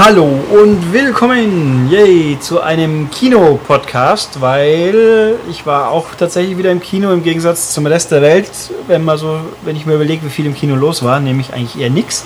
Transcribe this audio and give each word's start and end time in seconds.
Hallo 0.00 0.26
und 0.26 0.92
willkommen 0.92 1.90
yay, 1.90 2.38
zu 2.38 2.60
einem 2.60 3.10
Kino-Podcast, 3.10 4.40
weil 4.40 5.34
ich 5.50 5.66
war 5.66 5.90
auch 5.90 6.14
tatsächlich 6.16 6.56
wieder 6.56 6.70
im 6.70 6.80
Kino 6.80 7.12
im 7.12 7.24
Gegensatz 7.24 7.74
zum 7.74 7.84
Rest 7.84 8.12
der 8.12 8.22
Welt, 8.22 8.48
wenn, 8.86 9.02
mal 9.02 9.18
so, 9.18 9.40
wenn 9.64 9.74
ich 9.74 9.86
mir 9.86 9.94
überlege, 9.94 10.24
wie 10.24 10.30
viel 10.30 10.46
im 10.46 10.54
Kino 10.54 10.76
los 10.76 11.02
war, 11.02 11.18
nämlich 11.18 11.52
eigentlich 11.52 11.82
eher 11.82 11.90
nichts. 11.90 12.24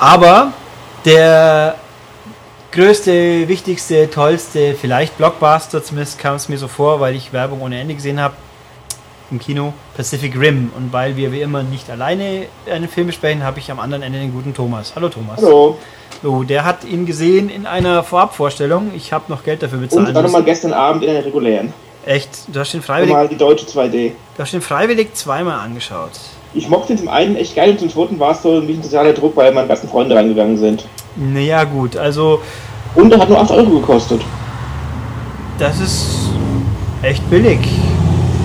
Aber 0.00 0.52
der 1.06 1.76
größte, 2.72 3.48
wichtigste, 3.48 4.10
tollste, 4.10 4.74
vielleicht 4.74 5.16
Blockbuster, 5.16 5.82
zumindest 5.82 6.18
kam 6.18 6.34
es 6.34 6.50
mir 6.50 6.58
so 6.58 6.68
vor, 6.68 7.00
weil 7.00 7.14
ich 7.14 7.32
Werbung 7.32 7.62
ohne 7.62 7.80
Ende 7.80 7.94
gesehen 7.94 8.20
habe 8.20 8.34
im 9.32 9.40
Kino, 9.40 9.72
Pacific 9.96 10.38
Rim. 10.38 10.70
Und 10.76 10.92
weil 10.92 11.16
wir 11.16 11.32
wie 11.32 11.40
immer 11.40 11.62
nicht 11.62 11.90
alleine 11.90 12.46
einen 12.70 12.88
Film 12.88 13.08
besprechen, 13.08 13.42
habe 13.42 13.58
ich 13.58 13.70
am 13.70 13.80
anderen 13.80 14.02
Ende 14.04 14.20
den 14.20 14.32
guten 14.32 14.54
Thomas. 14.54 14.92
Hallo 14.94 15.08
Thomas. 15.08 15.38
Hallo. 15.38 15.78
So, 16.22 16.44
der 16.44 16.64
hat 16.64 16.84
ihn 16.84 17.04
gesehen 17.06 17.48
in 17.48 17.66
einer 17.66 18.04
Vorabvorstellung. 18.04 18.92
Ich 18.94 19.12
habe 19.12 19.24
noch 19.28 19.42
Geld 19.42 19.62
dafür 19.62 19.78
bezahlt. 19.78 20.08
Und 20.08 20.14
dann 20.14 20.24
nochmal 20.24 20.44
gestern 20.44 20.72
Abend 20.72 21.02
in 21.02 21.10
einer 21.10 21.24
regulären. 21.24 21.72
Echt? 22.04 22.28
Du 22.48 22.60
hast 22.60 22.72
den 22.72 22.82
freiwillig, 22.82 23.12
Mal 23.12 23.28
die 23.28 23.36
deutsche 23.36 23.64
2D. 23.66 24.12
du 24.36 24.42
hast 24.42 24.52
den 24.52 24.60
freiwillig 24.60 25.14
zweimal 25.14 25.58
angeschaut. 25.60 26.10
Ich 26.54 26.68
mochte 26.68 26.94
zum 26.96 27.08
einen 27.08 27.36
echt 27.36 27.56
geil 27.56 27.70
und 27.70 27.80
zum 27.80 27.88
zweiten 27.88 28.18
war 28.20 28.32
es 28.32 28.42
so 28.42 28.56
ein 28.58 28.66
bisschen 28.66 28.82
sozialer 28.82 29.12
Druck, 29.14 29.36
weil 29.36 29.52
meine 29.52 29.68
ganzen 29.68 29.88
Freunde 29.88 30.14
reingegangen 30.14 30.58
sind. 30.58 30.84
Naja, 31.16 31.64
gut, 31.64 31.96
also 31.96 32.40
Und 32.94 33.12
er 33.12 33.20
hat 33.20 33.28
nur 33.28 33.40
8 33.40 33.50
Euro 33.52 33.70
gekostet. 33.70 34.20
das 35.58 35.80
ist 35.80 36.08
echt 37.02 37.28
billig. 37.30 37.60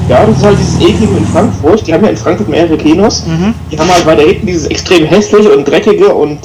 Ja, 0.09 0.25
das 0.25 0.37
ist 0.37 0.45
halt 0.45 0.57
dieses 0.57 0.81
eklige 0.81 1.17
in 1.17 1.25
Frankfurt. 1.27 1.85
Die 1.85 1.93
haben 1.93 2.03
ja 2.03 2.09
in 2.09 2.17
Frankfurt 2.17 2.47
mehrere 2.47 2.77
Kinos. 2.77 3.25
Mhm. 3.25 3.53
Die 3.69 3.77
haben 3.77 3.91
halt 3.93 4.05
weiter 4.05 4.21
hinten 4.21 4.47
dieses 4.47 4.67
extrem 4.67 5.05
hässliche 5.05 5.51
und 5.51 5.65
dreckige 5.65 6.13
und 6.13 6.39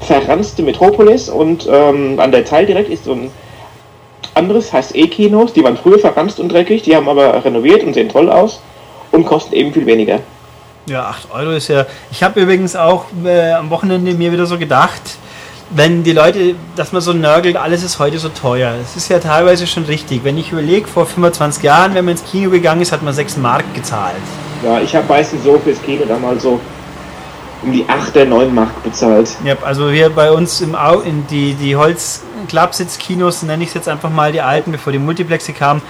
verranzte 0.00 0.62
Metropolis 0.62 1.28
und 1.28 1.68
ähm, 1.70 2.18
an 2.18 2.32
der 2.32 2.44
Teil 2.44 2.64
direkt 2.66 2.90
ist 2.90 3.04
so 3.04 3.12
ein 3.12 3.30
anderes, 4.34 4.72
heißt 4.72 4.96
E-Kinos. 4.96 5.52
Die 5.52 5.62
waren 5.62 5.76
früher 5.76 5.98
verranzt 5.98 6.40
und 6.40 6.50
dreckig, 6.50 6.82
die 6.82 6.96
haben 6.96 7.08
aber 7.08 7.44
renoviert 7.44 7.84
und 7.84 7.92
sehen 7.92 8.08
toll 8.08 8.30
aus 8.30 8.62
und 9.10 9.26
kosten 9.26 9.54
eben 9.54 9.72
viel 9.72 9.84
weniger. 9.84 10.20
Ja, 10.86 11.04
8 11.04 11.30
Euro 11.32 11.50
ist 11.52 11.68
ja. 11.68 11.86
Ich 12.10 12.22
habe 12.22 12.40
übrigens 12.40 12.74
auch 12.74 13.04
äh, 13.24 13.52
am 13.52 13.70
Wochenende 13.70 14.14
mir 14.14 14.32
wieder 14.32 14.46
so 14.46 14.58
gedacht, 14.58 15.02
wenn 15.70 16.02
die 16.02 16.12
Leute, 16.12 16.54
dass 16.76 16.92
man 16.92 17.00
so 17.00 17.12
nörgelt, 17.12 17.56
alles 17.56 17.82
ist 17.82 17.98
heute 17.98 18.18
so 18.18 18.28
teuer. 18.28 18.74
Es 18.82 18.96
ist 18.96 19.08
ja 19.08 19.18
teilweise 19.18 19.66
schon 19.66 19.84
richtig. 19.84 20.24
Wenn 20.24 20.36
ich 20.36 20.52
überlege, 20.52 20.86
vor 20.86 21.06
25 21.06 21.62
Jahren, 21.62 21.94
wenn 21.94 22.04
man 22.04 22.12
ins 22.12 22.24
Kino 22.24 22.50
gegangen 22.50 22.82
ist, 22.82 22.92
hat 22.92 23.02
man 23.02 23.14
6 23.14 23.36
Mark 23.38 23.64
gezahlt. 23.74 24.16
Ja, 24.62 24.80
ich 24.80 24.94
habe 24.94 25.06
meistens 25.08 25.44
so 25.44 25.58
fürs 25.58 25.80
Kino 25.82 26.04
damals 26.06 26.42
so 26.42 26.60
um 27.62 27.72
die 27.72 27.84
8 27.88 28.14
der 28.14 28.26
9 28.26 28.54
Mark 28.54 28.82
bezahlt. 28.82 29.28
Ja, 29.44 29.56
also 29.62 29.88
hier 29.90 30.10
bei 30.10 30.30
uns 30.30 30.60
im 30.60 30.74
Au 30.74 31.00
in 31.00 31.26
die, 31.28 31.54
die 31.54 31.76
Holz-Klappsitz-Kinos, 31.76 33.42
nenne 33.44 33.62
ich 33.62 33.70
es 33.70 33.74
jetzt 33.74 33.88
einfach 33.88 34.10
mal 34.10 34.32
die 34.32 34.40
alten, 34.40 34.72
bevor 34.72 34.92
die 34.92 34.98
Multiplexe 34.98 35.52
kamen. 35.52 35.80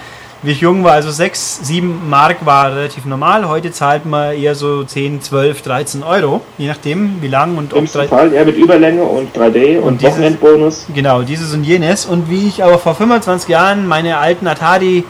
Wie 0.45 0.51
ich 0.51 0.59
jung 0.59 0.83
war, 0.83 0.91
also 0.91 1.09
6, 1.09 1.61
7 1.63 2.09
Mark 2.09 2.45
war 2.45 2.75
relativ 2.75 3.05
normal. 3.05 3.47
Heute 3.47 3.71
zahlt 3.71 4.05
man 4.05 4.35
eher 4.35 4.55
so 4.55 4.83
10, 4.83 5.21
12, 5.21 5.61
13 5.61 6.03
Euro, 6.03 6.41
je 6.57 6.67
nachdem, 6.67 7.21
wie 7.21 7.29
lang 7.29 7.55
und 7.57 7.71
Im 7.71 7.85
ob 7.85 7.91
drei- 7.91 8.07
Fall, 8.09 8.33
ja, 8.33 8.43
mit 8.43 8.57
Überlänge 8.57 9.03
und 9.03 9.33
3D 9.33 9.77
und, 9.77 9.83
Und 9.83 10.01
dieses- 10.01 10.13
Wochenendbonus. 10.15 10.85
Genau, 10.93 11.21
dieses 11.21 11.53
und 11.53 11.63
jenes. 11.63 12.05
Und 12.05 12.29
wie 12.29 12.45
ich 12.47 12.61
aber 12.61 12.77
vor 12.77 12.93
25 12.93 13.47
Jahren 13.47 13.87
meine 13.87 14.17
alten 14.17 14.45
Atari 14.45 15.05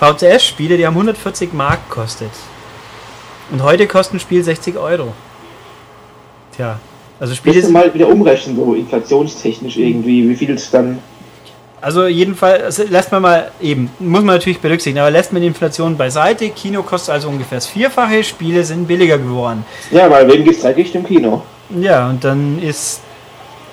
VCS-Spiele, 0.00 0.76
die 0.76 0.84
haben 0.84 0.94
140 0.94 1.52
Mark 1.52 1.88
gekostet. 1.88 2.30
Und 3.52 3.62
heute 3.62 3.86
kostet 3.86 4.14
ein 4.16 4.20
Spiel 4.20 4.42
60 4.42 4.76
Euro. 4.78 5.12
Tja, 6.56 6.80
also 7.20 7.34
Spiele 7.36 7.54
Müsste 7.54 7.66
sind, 7.68 7.72
mal 7.74 7.94
wieder 7.94 8.08
umrechnen, 8.08 8.56
so 8.56 8.74
inflationstechnisch 8.74 9.76
irgendwie, 9.76 10.28
wie 10.28 10.34
viel 10.34 10.50
es 10.50 10.72
dann. 10.72 10.98
Also 11.82 12.06
jedenfalls, 12.06 12.78
lässt 12.88 13.10
man 13.10 13.22
mal 13.22 13.50
eben, 13.60 13.90
muss 13.98 14.22
man 14.22 14.36
natürlich 14.36 14.60
berücksichtigen, 14.60 15.00
aber 15.00 15.10
lässt 15.10 15.32
man 15.32 15.42
die 15.42 15.48
Inflation 15.48 15.96
beiseite. 15.96 16.48
Kino 16.50 16.82
kostet 16.82 17.12
also 17.12 17.28
ungefähr 17.28 17.58
das 17.58 17.66
Vierfache, 17.66 18.22
Spiele 18.22 18.62
sind 18.64 18.86
billiger 18.86 19.18
geworden. 19.18 19.64
Ja, 19.90 20.08
weil 20.08 20.28
wem 20.30 20.44
gibt's 20.44 20.62
dreckig 20.62 20.94
im 20.94 21.04
Kino? 21.04 21.42
Ja, 21.70 22.08
und 22.08 22.22
dann 22.22 22.62
ist, 22.62 23.00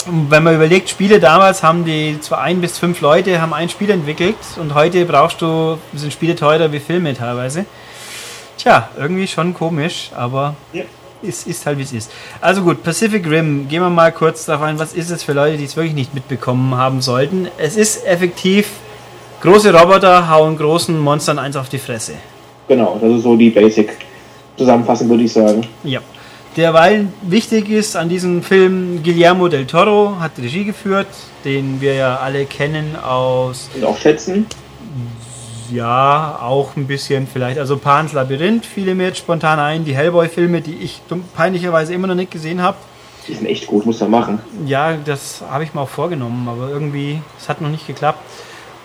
wenn 0.07 0.43
man 0.43 0.55
überlegt, 0.55 0.89
Spiele 0.89 1.19
damals 1.19 1.61
haben 1.61 1.85
die 1.85 2.19
zwar 2.19 2.41
ein 2.41 2.61
bis 2.61 2.79
fünf 2.79 2.99
Leute 3.01 3.39
haben 3.39 3.53
ein 3.53 3.69
Spiel 3.69 3.91
entwickelt 3.91 4.37
und 4.59 4.73
heute 4.73 5.05
brauchst 5.05 5.41
du, 5.41 5.77
sind 5.93 6.11
Spiele 6.11 6.35
teurer 6.35 6.71
wie 6.71 6.79
Filme 6.79 7.13
teilweise. 7.13 7.65
Tja, 8.57 8.89
irgendwie 8.97 9.27
schon 9.27 9.53
komisch, 9.53 10.09
aber 10.15 10.55
Ja. 10.73 10.83
Es 11.27 11.45
ist 11.45 11.65
halt 11.65 11.77
wie 11.77 11.83
es 11.83 11.93
ist. 11.93 12.11
Also 12.41 12.61
gut, 12.61 12.83
Pacific 12.83 13.29
Rim, 13.29 13.67
gehen 13.67 13.81
wir 13.81 13.89
mal 13.89 14.11
kurz 14.11 14.45
darauf 14.45 14.63
ein, 14.63 14.79
was 14.79 14.93
ist 14.93 15.09
es 15.09 15.23
für 15.23 15.33
Leute, 15.33 15.57
die 15.57 15.65
es 15.65 15.75
wirklich 15.75 15.95
nicht 15.95 16.13
mitbekommen 16.13 16.75
haben 16.75 17.01
sollten. 17.01 17.47
Es 17.57 17.75
ist 17.75 18.05
effektiv, 18.05 18.67
große 19.41 19.73
Roboter 19.73 20.29
hauen 20.29 20.57
großen 20.57 20.97
Monstern 20.97 21.39
eins 21.39 21.55
auf 21.55 21.69
die 21.69 21.79
Fresse. 21.79 22.13
Genau, 22.67 22.97
das 23.01 23.11
ist 23.11 23.23
so 23.23 23.35
die 23.35 23.49
Basic-Zusammenfassung, 23.49 25.09
würde 25.09 25.23
ich 25.23 25.33
sagen. 25.33 25.65
Ja. 25.83 26.01
Derweil 26.57 27.07
wichtig 27.21 27.69
ist 27.69 27.95
an 27.95 28.09
diesem 28.09 28.41
Film, 28.41 29.01
Guillermo 29.03 29.47
del 29.47 29.65
Toro 29.65 30.17
hat 30.19 30.31
Regie 30.39 30.65
geführt, 30.65 31.07
den 31.45 31.79
wir 31.79 31.93
ja 31.93 32.17
alle 32.17 32.45
kennen 32.45 32.95
aus, 32.95 33.69
Und 33.75 33.83
auch 33.83 33.97
schätzen. 33.97 34.47
Ja, 35.71 36.39
auch 36.41 36.75
ein 36.75 36.87
bisschen 36.87 37.27
vielleicht, 37.27 37.59
also 37.59 37.77
Pans 37.77 38.13
Labyrinth 38.13 38.65
fiele 38.65 38.95
mir 38.95 39.07
jetzt 39.07 39.19
spontan 39.19 39.59
ein, 39.59 39.85
die 39.85 39.95
Hellboy-Filme, 39.95 40.61
die 40.61 40.75
ich 40.75 41.01
peinlicherweise 41.35 41.93
immer 41.93 42.07
noch 42.07 42.15
nicht 42.15 42.31
gesehen 42.31 42.61
habe. 42.61 42.77
Die 43.27 43.33
sind 43.33 43.45
echt 43.45 43.67
gut, 43.67 43.85
muss 43.85 43.99
man 43.99 44.11
machen. 44.11 44.41
Ja, 44.65 44.93
das 44.93 45.43
habe 45.49 45.63
ich 45.63 45.73
mir 45.73 45.81
auch 45.81 45.89
vorgenommen, 45.89 46.47
aber 46.49 46.69
irgendwie, 46.69 47.21
es 47.39 47.47
hat 47.47 47.61
noch 47.61 47.69
nicht 47.69 47.85
geklappt. 47.85 48.19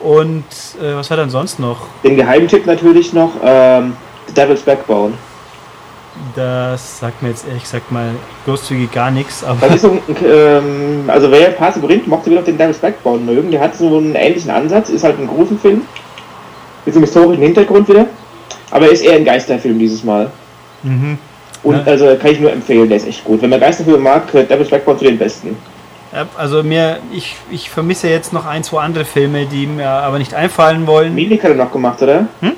Und 0.01 0.45
äh, 0.83 0.95
was 0.95 1.09
war 1.09 1.17
dann 1.17 1.31
sonst 1.31 1.59
noch? 1.59 1.87
Den 2.03 2.17
Geheimtipp 2.17 2.67
natürlich 2.67 3.13
noch, 3.13 3.31
ähm, 3.43 3.97
The 4.27 4.35
Devil's 4.35 4.63
Backbone. 4.63 5.15
Das 6.37 7.01
sagt 7.01 7.23
mir 7.23 7.31
jetzt 7.31 7.47
ehrlich 7.47 7.63
gesagt 7.63 7.91
mal 7.91 8.11
großzügig 8.45 8.93
gar 8.93 9.11
nichts, 9.11 9.41
Das 9.41 9.51
aber 9.51 9.75
ist 9.75 9.83
so 9.83 9.91
ein, 9.91 10.01
ähm, 10.25 11.05
also 11.09 11.31
wer 11.31 11.51
Pans 11.51 11.77
Labyrinth 11.77 12.07
mochte, 12.07 12.31
will 12.31 12.39
auch 12.39 12.45
den 12.45 12.59
Devil's 12.59 12.79
Backbone 12.79 13.21
mögen. 13.21 13.51
Der 13.51 13.61
hat 13.61 13.75
so 13.77 13.97
einen 13.97 14.15
ähnlichen 14.15 14.51
Ansatz, 14.51 14.91
ist 14.91 15.05
halt 15.05 15.19
ein 15.19 15.27
Gruselfilm. 15.27 15.83
Mit 16.85 16.95
einem 16.95 17.05
historischen 17.05 17.43
Hintergrund 17.43 17.89
wieder. 17.89 18.07
Aber 18.71 18.87
er 18.87 18.93
ist 18.93 19.03
eher 19.03 19.17
ein 19.17 19.25
Geisterfilm 19.25 19.79
dieses 19.79 20.03
Mal. 20.05 20.31
mhm. 20.83 21.19
Und 21.63 21.77
Ja. 21.77 21.83
also 21.93 22.15
kann 22.21 22.31
ich 22.33 22.41
nur 22.41 22.53
empfehlen, 22.53 22.87
der 22.89 22.99
ist 22.99 23.07
echt 23.07 23.25
gut. 23.25 23.41
Wenn 23.41 23.49
man 23.49 23.59
Geisterfilme 23.59 23.99
mag, 23.99 24.31
gehört 24.31 24.51
Devil's 24.51 24.69
Backbone 24.69 24.99
zu 24.99 25.05
den 25.05 25.17
besten. 25.17 25.57
Ja, 26.13 26.27
also 26.37 26.63
mir, 26.63 26.99
ich, 27.11 27.37
ich 27.51 27.71
vermisse 27.71 28.09
jetzt 28.09 28.35
noch 28.35 28.45
ein, 28.45 28.63
zwei 28.63 28.83
andere 28.83 29.07
Filme, 29.07 29.47
die 29.47 29.67
mir 29.67 29.89
aber 29.89 30.19
nicht 30.19 30.35
einfallen 30.35 30.87
wollen. 30.87 31.15
Mimik 31.15 31.43
hat 31.43 31.51
er 31.53 31.57
noch 31.57 31.73
gemacht, 31.73 32.03
oder? 32.03 32.27
Hm? 32.41 32.53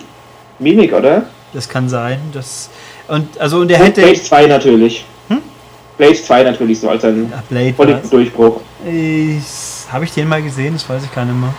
Mimik, 0.58 0.92
oder? 0.92 1.22
Das 1.52 1.68
kann 1.68 1.88
sein. 1.88 2.18
Das, 2.32 2.68
und 3.06 3.38
also 3.40 3.60
und 3.60 3.68
der 3.68 3.78
Und 3.78 3.86
hätte. 3.86 4.00
Blade 4.02 4.20
2 4.20 4.46
natürlich. 4.46 5.04
Hm? 5.28 5.38
Blade 5.96 6.14
2 6.20 6.42
natürlich 6.42 6.80
so 6.80 6.88
als 6.90 7.04
ein 7.04 7.32
Ach, 7.34 7.42
Blade 7.42 7.74
Hollywood-Durchbruch. 7.78 8.60
Habe 9.92 10.04
ich 10.04 10.12
den 10.12 10.28
mal 10.28 10.42
gesehen? 10.42 10.72
Das 10.74 10.88
weiß 10.88 11.04
ich 11.04 11.14
gar 11.14 11.24
nicht 11.24 11.38
mehr. 11.38 11.54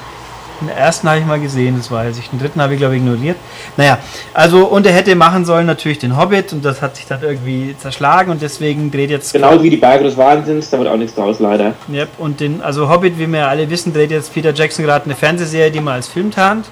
Den 0.61 0.69
ersten 0.69 1.07
habe 1.07 1.19
ich 1.19 1.25
mal 1.25 1.39
gesehen, 1.39 1.75
das 1.77 1.91
weiß 1.91 2.17
ich. 2.17 2.29
Den 2.29 2.39
dritten 2.39 2.61
habe 2.61 2.73
ich, 2.73 2.79
glaube 2.79 2.95
ich, 2.95 3.01
ignoriert. 3.01 3.37
Naja, 3.75 3.99
also, 4.33 4.65
und 4.65 4.85
er 4.85 4.93
hätte 4.93 5.15
machen 5.15 5.45
sollen 5.45 5.67
natürlich 5.67 5.99
den 5.99 6.17
Hobbit 6.17 6.51
und 6.53 6.65
das 6.65 6.81
hat 6.81 6.95
sich 6.95 7.05
dann 7.05 7.21
irgendwie 7.21 7.75
zerschlagen 7.77 8.31
und 8.31 8.41
deswegen 8.41 8.89
dreht 8.89 9.11
jetzt. 9.11 9.33
Genauso 9.33 9.61
wie 9.61 9.69
die 9.69 9.77
Berge 9.77 10.05
des 10.05 10.17
Wahnsinns, 10.17 10.69
da 10.69 10.79
wird 10.79 10.89
auch 10.89 10.97
nichts 10.97 11.15
draus, 11.15 11.39
leider. 11.39 11.73
Yep, 11.91 12.09
und 12.17 12.39
den, 12.39 12.61
also 12.61 12.89
Hobbit, 12.89 13.19
wie 13.19 13.27
wir 13.27 13.39
ja 13.39 13.47
alle 13.47 13.69
wissen, 13.69 13.93
dreht 13.93 14.11
jetzt 14.11 14.33
Peter 14.33 14.53
Jackson 14.53 14.83
gerade 14.83 15.05
eine 15.05 15.15
Fernsehserie, 15.15 15.71
die 15.71 15.79
man 15.79 15.95
als 15.95 16.07
Film 16.07 16.31
tarnt. 16.31 16.65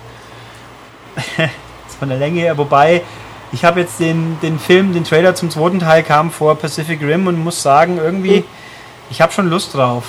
Von 1.99 2.09
der 2.09 2.17
Länge 2.17 2.41
her, 2.41 2.57
wobei 2.57 3.03
ich 3.53 3.63
habe 3.63 3.79
jetzt 3.79 3.99
den, 3.99 4.37
den 4.41 4.59
Film, 4.59 4.93
den 4.93 5.05
Trailer 5.05 5.33
zum 5.35 5.49
zweiten 5.49 5.79
Teil 5.79 6.03
kam 6.03 6.29
vor 6.29 6.55
Pacific 6.55 7.01
Rim 7.01 7.27
und 7.27 7.41
muss 7.41 7.61
sagen, 7.61 7.99
irgendwie, 8.03 8.43
ich 9.09 9.21
habe 9.21 9.31
schon 9.31 9.49
Lust 9.49 9.73
drauf. 9.73 10.03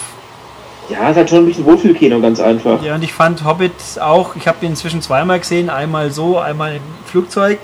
Ja, 0.88 1.10
es 1.10 1.16
hat 1.16 1.28
schon 1.30 1.38
ein 1.40 1.46
bisschen 1.46 1.64
Wohlfühlkino, 1.64 2.20
ganz 2.20 2.38
einfach. 2.40 2.82
Ja, 2.82 2.94
und 2.94 3.02
ich 3.02 3.12
fand 3.12 3.44
Hobbit 3.44 3.72
auch, 4.00 4.36
ich 4.36 4.46
habe 4.46 4.64
ihn 4.64 4.70
inzwischen 4.70 5.02
zweimal 5.02 5.40
gesehen, 5.40 5.68
einmal 5.68 6.10
so, 6.10 6.38
einmal 6.38 6.76
im 6.76 6.82
Flugzeug. 7.06 7.58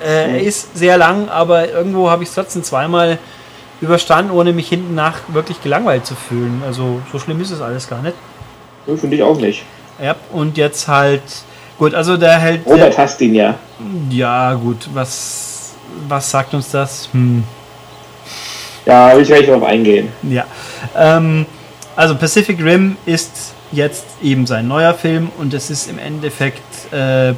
Äh, 0.00 0.36
Er 0.36 0.40
ist 0.42 0.76
sehr 0.76 0.96
lang, 0.96 1.28
aber 1.28 1.68
irgendwo 1.70 2.08
habe 2.10 2.22
ich 2.22 2.28
es 2.28 2.34
trotzdem 2.36 2.62
zweimal 2.62 3.18
überstanden, 3.80 4.30
ohne 4.32 4.52
mich 4.52 4.68
hinten 4.68 4.94
nach 4.94 5.16
wirklich 5.28 5.62
gelangweilt 5.62 6.06
zu 6.06 6.14
fühlen. 6.14 6.62
Also 6.66 7.00
so 7.12 7.18
schlimm 7.18 7.40
ist 7.40 7.50
es 7.50 7.60
alles 7.60 7.88
gar 7.88 8.02
nicht. 8.02 8.14
Ja, 8.86 8.96
Finde 8.96 9.16
ich 9.16 9.22
auch 9.22 9.38
nicht. 9.38 9.64
Ja, 10.02 10.14
und 10.32 10.56
jetzt 10.56 10.86
halt, 10.86 11.22
gut, 11.78 11.94
also 11.94 12.16
der 12.16 12.38
hält. 12.38 12.64
Robert 12.66 12.96
hasst 12.96 13.20
ihn 13.20 13.34
ja. 13.34 13.54
ja, 14.10 14.54
gut, 14.54 14.88
was, 14.94 15.74
was 16.06 16.30
sagt 16.30 16.54
uns 16.54 16.70
das? 16.70 17.08
Hm. 17.12 17.42
Ja, 18.86 19.14
will 19.14 19.22
ich 19.22 19.28
gleich 19.28 19.46
darauf 19.46 19.64
eingehen. 19.64 20.08
Ja. 20.22 20.44
Ähm, 20.96 21.44
also 21.98 22.14
Pacific 22.14 22.62
Rim 22.62 22.96
ist 23.06 23.54
jetzt 23.72 24.06
eben 24.22 24.46
sein 24.46 24.68
neuer 24.68 24.94
Film 24.94 25.30
und 25.36 25.52
es 25.52 25.68
ist 25.68 25.90
im 25.90 25.98
Endeffekt 25.98 26.92
äh, 26.92 27.34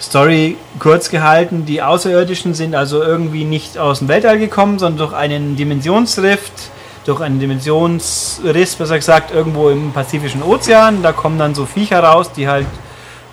Story 0.00 0.56
kurz 0.80 1.10
gehalten. 1.10 1.64
Die 1.64 1.80
Außerirdischen 1.80 2.54
sind 2.54 2.74
also 2.74 3.00
irgendwie 3.02 3.44
nicht 3.44 3.78
aus 3.78 4.00
dem 4.00 4.08
Weltall 4.08 4.40
gekommen, 4.40 4.80
sondern 4.80 4.98
durch 4.98 5.12
einen 5.12 5.54
Dimensionsrift 5.54 6.52
durch 7.06 7.20
einen 7.22 7.40
Dimensionsriss, 7.40 8.76
besser 8.76 8.96
gesagt, 8.96 9.32
irgendwo 9.32 9.70
im 9.70 9.90
Pazifischen 9.92 10.42
Ozean. 10.42 11.02
Da 11.02 11.12
kommen 11.12 11.38
dann 11.38 11.54
so 11.54 11.64
Viecher 11.64 12.00
raus, 12.02 12.30
die 12.32 12.46
halt, 12.46 12.66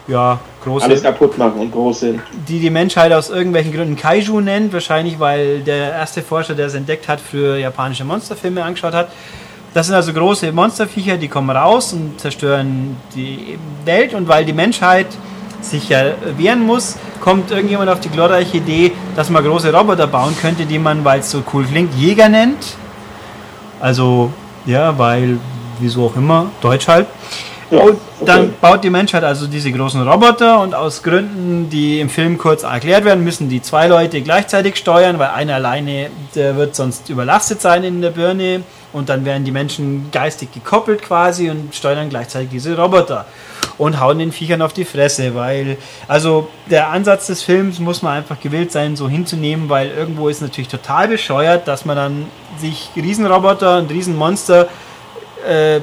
ja, 0.07 0.39
große. 0.63 0.85
Alles 0.85 1.03
kaputt 1.03 1.38
machen 1.38 1.59
und 1.59 1.71
groß 1.71 2.00
sind. 2.00 2.21
Die 2.47 2.59
die 2.59 2.69
Menschheit 2.69 3.12
aus 3.12 3.29
irgendwelchen 3.29 3.74
Gründen 3.74 3.97
Kaiju 3.97 4.39
nennt. 4.39 4.71
Wahrscheinlich, 4.71 5.19
weil 5.19 5.59
der 5.59 5.91
erste 5.91 6.21
Forscher, 6.21 6.56
der 6.56 6.68
es 6.68 6.75
entdeckt 6.75 7.09
hat, 7.09 7.19
für 7.19 7.57
japanische 7.57 8.06
Monsterfilme 8.06 8.63
angeschaut 8.63 8.94
hat. 8.94 9.09
Das 9.73 9.87
sind 9.87 9.95
also 9.95 10.13
große 10.13 10.51
Monsterviecher, 10.51 11.17
die 11.17 11.27
kommen 11.27 11.55
raus 11.55 11.93
und 11.93 12.19
zerstören 12.19 12.97
die 13.15 13.57
Welt. 13.85 14.13
Und 14.13 14.27
weil 14.27 14.45
die 14.45 14.53
Menschheit 14.53 15.07
sich 15.61 15.89
ja 15.89 16.13
wehren 16.37 16.65
muss, 16.65 16.95
kommt 17.21 17.51
irgendjemand 17.51 17.89
auf 17.89 17.99
die 17.99 18.09
glorreiche 18.09 18.57
Idee, 18.57 18.91
dass 19.15 19.29
man 19.29 19.43
große 19.43 19.73
Roboter 19.73 20.07
bauen 20.07 20.35
könnte, 20.39 20.65
die 20.65 20.79
man, 20.79 21.03
weil 21.03 21.19
es 21.19 21.31
so 21.31 21.43
cool 21.53 21.65
klingt, 21.65 21.93
Jäger 21.95 22.29
nennt. 22.29 22.75
Also, 23.79 24.31
ja, 24.65 24.97
weil, 24.97 25.37
wieso 25.79 26.05
auch 26.05 26.15
immer, 26.15 26.47
Deutsch 26.61 26.87
halt. 26.87 27.07
Ja, 27.69 27.81
Und 27.81 27.99
dann 28.25 28.43
okay. 28.43 28.53
baut 28.61 28.83
die 28.83 28.89
Menschheit 28.89 29.25
also 29.25 29.45
diese 29.45 29.71
großen 29.71 30.07
Roboter 30.07 30.61
und 30.61 30.73
aus 30.73 31.03
Gründen, 31.03 31.69
die 31.69 31.99
im 31.99 32.09
Film 32.09 32.37
kurz 32.37 32.63
erklärt 32.63 33.03
werden, 33.03 33.23
müssen 33.25 33.49
die 33.49 33.61
zwei 33.61 33.87
Leute 33.87 34.21
gleichzeitig 34.21 34.77
steuern, 34.77 35.19
weil 35.19 35.29
einer 35.29 35.55
alleine, 35.55 36.09
der 36.33 36.55
wird 36.55 36.75
sonst 36.75 37.09
überlastet 37.09 37.61
sein 37.61 37.83
in 37.83 38.01
der 38.01 38.11
Birne 38.11 38.61
und 38.94 39.10
dann 39.10 39.25
werden 39.25 39.44
die 39.44 39.51
Menschen 39.51 40.10
geistig 40.12 40.51
gekoppelt 40.54 41.01
quasi 41.01 41.50
und 41.50 41.74
steuern 41.75 42.10
gleichzeitig 42.10 42.50
diese 42.50 42.78
Roboter 42.78 43.25
und 43.78 44.00
hauen 44.00 44.19
den 44.19 44.31
Viechern 44.31 44.62
auf 44.62 44.74
die 44.74 44.86
Fresse, 44.86 45.36
weil, 45.36 45.78
also 46.07 46.48
der 46.69 46.89
Ansatz 46.89 47.28
des 47.28 47.44
Films 47.44 47.80
muss 47.80 48.01
man 48.01 48.18
einfach 48.18 48.39
gewillt 48.39 48.72
sein, 48.72 48.95
so 48.95 49.07
hinzunehmen, 49.07 49.69
weil 49.69 49.89
irgendwo 49.89 50.30
ist 50.30 50.42
natürlich 50.42 50.68
total 50.68 51.07
bescheuert, 51.07 51.68
dass 51.68 51.86
man 51.86 51.95
dann 51.95 52.25
sich 52.60 52.89
Riesenroboter 52.95 53.78
und 53.78 53.92
Riesenmonster 53.92 54.68
äh, 55.48 55.80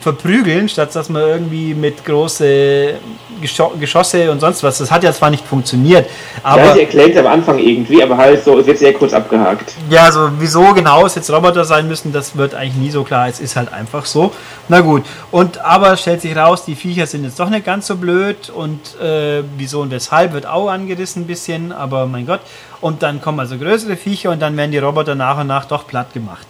verprügeln, 0.00 0.68
statt 0.68 0.94
dass 0.94 1.08
man 1.08 1.22
irgendwie 1.22 1.74
mit 1.74 2.04
große 2.04 2.94
Geschosse 3.42 4.30
und 4.30 4.40
sonst 4.40 4.62
was. 4.62 4.78
Das 4.78 4.90
hat 4.90 5.04
ja 5.04 5.12
zwar 5.12 5.30
nicht 5.30 5.44
funktioniert, 5.46 6.06
ja, 6.06 6.40
aber 6.42 6.72
sie 6.72 6.80
erklärt 6.80 7.16
am 7.16 7.26
Anfang 7.26 7.58
irgendwie, 7.58 8.02
aber 8.02 8.16
halt 8.16 8.42
so, 8.44 8.58
es 8.58 8.66
wird 8.66 8.78
sehr 8.78 8.94
kurz 8.94 9.12
abgehakt. 9.12 9.74
ja, 9.90 10.04
also 10.04 10.30
wieso 10.38 10.72
genau 10.72 11.04
es 11.04 11.14
jetzt 11.14 11.30
Roboter 11.30 11.64
sein 11.64 11.88
müssen, 11.88 12.12
das 12.12 12.36
wird 12.36 12.54
eigentlich 12.54 12.76
nie 12.76 12.90
so 12.90 13.02
klar. 13.02 13.28
Es 13.28 13.40
ist 13.40 13.56
halt 13.56 13.72
einfach 13.72 14.06
so. 14.06 14.32
Na 14.68 14.80
gut. 14.80 15.04
Und 15.30 15.58
aber 15.64 15.96
stellt 15.96 16.20
sich 16.20 16.36
raus, 16.36 16.64
die 16.64 16.74
Viecher 16.74 17.06
sind 17.06 17.24
jetzt 17.24 17.38
doch 17.38 17.50
nicht 17.50 17.64
ganz 17.64 17.86
so 17.86 17.96
blöd 17.96 18.50
und 18.50 19.00
äh, 19.00 19.42
wieso 19.56 19.80
und 19.80 19.90
weshalb 19.90 20.32
wird 20.32 20.46
auch 20.46 20.68
angerissen 20.68 21.22
ein 21.22 21.26
bisschen, 21.26 21.72
aber 21.72 22.06
mein 22.06 22.26
Gott. 22.26 22.40
Und 22.80 23.02
dann 23.02 23.20
kommen 23.20 23.40
also 23.40 23.56
größere 23.56 23.96
Viecher 23.96 24.30
und 24.30 24.40
dann 24.40 24.56
werden 24.56 24.72
die 24.72 24.78
Roboter 24.78 25.14
nach 25.14 25.38
und 25.38 25.46
nach 25.46 25.64
doch 25.64 25.86
platt 25.86 26.12
gemacht. 26.12 26.46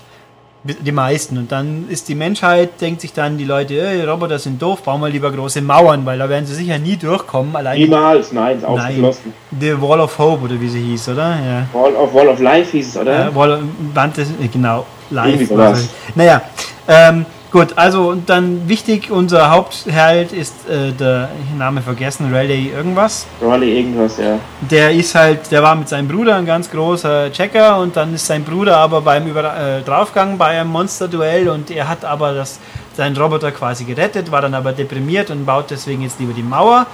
Die 0.64 0.92
meisten. 0.92 1.38
Und 1.38 1.50
dann 1.50 1.86
ist 1.88 2.08
die 2.08 2.14
Menschheit, 2.14 2.80
denkt 2.80 3.00
sich 3.00 3.12
dann 3.12 3.36
die 3.36 3.44
Leute, 3.44 3.74
äh, 3.74 4.04
Roboter 4.04 4.38
sind 4.38 4.62
doof, 4.62 4.82
bauen 4.82 5.00
wir 5.00 5.08
lieber 5.08 5.32
große 5.32 5.60
Mauern, 5.60 6.06
weil 6.06 6.20
da 6.20 6.28
werden 6.28 6.46
sie 6.46 6.54
sicher 6.54 6.78
nie 6.78 6.96
durchkommen. 6.96 7.56
Allein 7.56 7.80
Niemals, 7.80 8.32
nein, 8.32 8.58
ist 8.58 8.64
ausgeschlossen. 8.64 9.34
The 9.58 9.80
Wall 9.80 9.98
of 9.98 10.16
Hope 10.16 10.44
oder 10.44 10.60
wie 10.60 10.68
sie 10.68 10.80
hieß, 10.80 11.08
oder? 11.08 11.30
Ja. 11.30 11.66
Wall 11.72 11.96
of, 11.96 12.14
Wall 12.14 12.28
of 12.28 12.38
Life 12.38 12.70
hieß 12.70 12.88
es, 12.90 12.96
oder? 12.96 13.26
Äh, 13.26 13.34
Wall, 13.34 13.60
Wand 13.92 14.16
des, 14.16 14.28
genau, 14.52 14.86
sowas. 15.10 15.88
Naja, 16.14 16.42
ähm, 16.86 17.26
gut, 17.52 17.76
also 17.76 18.08
und 18.08 18.28
dann 18.28 18.68
wichtig, 18.68 19.10
unser 19.10 19.50
Hauptheld 19.50 20.32
ist 20.32 20.68
äh, 20.68 20.92
der 20.92 21.28
Name 21.56 21.82
vergessen, 21.82 22.32
Raleigh 22.32 22.72
irgendwas. 22.74 23.26
Raleigh 23.40 23.78
irgendwas, 23.78 24.16
ja. 24.18 24.38
Der 24.70 24.90
ist 24.92 25.14
halt, 25.14 25.50
der 25.50 25.62
war 25.62 25.74
mit 25.74 25.88
seinem 25.88 26.08
Bruder 26.08 26.36
ein 26.36 26.46
ganz 26.46 26.70
großer 26.70 27.30
Checker 27.30 27.78
und 27.78 27.96
dann 27.96 28.14
ist 28.14 28.26
sein 28.26 28.42
Bruder 28.44 28.78
aber 28.78 29.02
beim 29.02 29.26
Über 29.26 29.44
äh, 29.56 29.82
Draufgang 29.82 30.38
bei 30.38 30.58
einem 30.60 30.70
Monsterduell 30.70 31.48
und 31.48 31.70
er 31.70 31.88
hat 31.88 32.04
aber 32.04 32.32
das, 32.32 32.58
seinen 32.96 33.16
Roboter 33.16 33.52
quasi 33.52 33.84
gerettet, 33.84 34.30
war 34.30 34.40
dann 34.42 34.54
aber 34.54 34.72
deprimiert 34.72 35.30
und 35.30 35.46
baut 35.46 35.70
deswegen 35.70 36.02
jetzt 36.02 36.18
lieber 36.18 36.32
die 36.32 36.42
Mauer. 36.42 36.86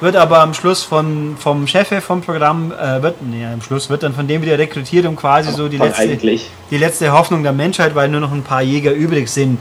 Wird 0.00 0.16
aber 0.16 0.40
am 0.40 0.54
Schluss 0.54 0.82
von, 0.82 1.36
vom 1.38 1.66
Chefe 1.66 2.00
vom 2.00 2.22
Programm, 2.22 2.72
äh, 2.72 3.02
wird, 3.02 3.16
nee, 3.20 3.44
am 3.44 3.60
Schluss 3.60 3.90
wird 3.90 4.02
dann 4.02 4.14
von 4.14 4.26
dem 4.26 4.40
wieder 4.40 4.58
rekrutiert, 4.58 5.04
um 5.04 5.14
quasi 5.14 5.52
so 5.52 5.68
die 5.68 5.76
letzte, 5.76 6.02
eigentlich. 6.02 6.50
die 6.70 6.78
letzte 6.78 7.12
Hoffnung 7.12 7.42
der 7.42 7.52
Menschheit, 7.52 7.94
weil 7.94 8.08
nur 8.08 8.20
noch 8.20 8.32
ein 8.32 8.42
paar 8.42 8.62
Jäger 8.62 8.92
übrig 8.92 9.28
sind. 9.28 9.58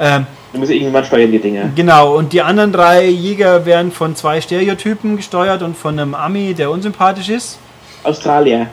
Ähm, 0.00 0.26
Du 0.52 0.58
musst 0.60 0.70
irgendjemand 0.70 1.04
steuern, 1.06 1.30
die 1.30 1.38
Dinge. 1.38 1.70
genau, 1.74 2.16
und 2.16 2.32
die 2.32 2.40
anderen 2.40 2.72
drei 2.72 3.04
Jäger 3.06 3.66
werden 3.66 3.92
von 3.92 4.16
zwei 4.16 4.40
Stereotypen 4.40 5.16
gesteuert 5.18 5.62
und 5.62 5.76
von 5.76 5.98
einem 5.98 6.14
Ami, 6.14 6.54
der 6.54 6.70
unsympathisch 6.70 7.28
ist. 7.28 7.58
Australier. 8.02 8.66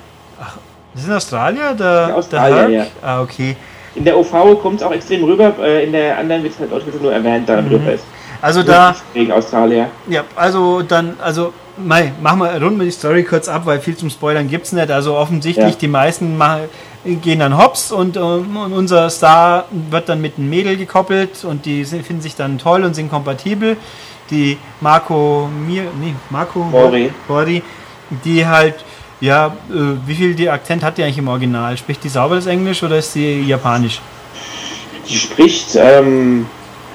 Das 0.93 1.03
ist 1.03 1.09
in 1.09 1.13
Australier? 1.15 1.73
Der, 1.73 2.07
Ja, 2.09 2.15
Australier, 2.15 2.67
der 2.67 2.69
ja. 2.69 2.85
Ah, 3.01 3.21
okay. 3.21 3.57
In 3.95 4.05
der 4.05 4.17
OV 4.17 4.61
kommt 4.61 4.79
es 4.79 4.83
auch 4.85 4.91
extrem 4.93 5.23
rüber, 5.25 5.53
äh, 5.61 5.83
in 5.85 5.91
der 5.91 6.17
anderen 6.17 6.43
wird 6.43 6.53
es 6.53 6.59
halt 6.59 6.71
Deutsch 6.71 6.83
nur 7.01 7.11
erwähnt, 7.11 7.49
da 7.49 7.61
drüber 7.61 7.91
ist. 7.93 8.05
Also 8.41 8.61
Mhm. 8.61 8.65
da, 8.67 8.95
Wegen 9.13 9.31
Australier. 9.33 9.87
ja, 10.07 10.23
also 10.35 10.81
dann, 10.81 11.17
also, 11.21 11.51
mei, 11.77 12.13
machen 12.21 12.39
wir, 12.39 12.51
runden 12.61 12.77
wir 12.79 12.85
die 12.85 12.91
Story 12.91 13.23
kurz 13.23 13.49
ab, 13.49 13.63
weil 13.65 13.79
viel 13.81 13.97
zum 13.97 14.09
Spoilern 14.09 14.47
gibt's 14.47 14.71
nicht. 14.71 14.89
Also 14.91 15.15
offensichtlich, 15.17 15.71
Ja. 15.73 15.77
die 15.81 15.87
meisten 15.89 16.37
machen, 16.37 16.61
gehen 17.05 17.39
dann 17.39 17.57
hops 17.57 17.91
und, 17.91 18.17
und 18.17 18.73
unser 18.73 19.09
Star 19.09 19.65
wird 19.91 20.09
dann 20.09 20.21
mit 20.21 20.37
einem 20.37 20.49
Mädel 20.49 20.75
gekoppelt 20.75 21.43
und 21.43 21.65
die 21.65 21.85
finden 21.85 22.21
sich 22.21 22.35
dann 22.35 22.57
toll 22.57 22.83
und 22.83 22.95
sind 22.95 23.09
kompatibel. 23.09 23.77
Die 24.31 24.57
Marco 24.81 25.47
Mir, 25.67 25.83
nee, 25.99 26.15
Marco 26.31 26.59
Mori. 26.59 27.11
Mori, 27.27 27.61
die 28.23 28.45
halt, 28.45 28.75
ja, 29.21 29.47
äh, 29.69 30.07
wie 30.07 30.15
viel 30.15 30.33
die 30.33 30.49
Akzent 30.49 30.83
hat 30.83 30.97
die 30.97 31.03
eigentlich 31.03 31.19
im 31.19 31.27
Original? 31.27 31.77
Spricht 31.77 32.03
die 32.03 32.09
sauber 32.09 32.35
das 32.35 32.47
Englisch 32.47 32.81
oder 32.81 32.97
ist 32.97 33.13
sie 33.13 33.41
japanisch? 33.41 34.01
Die 35.07 35.15
spricht 35.15 35.75
ähm, 35.75 36.47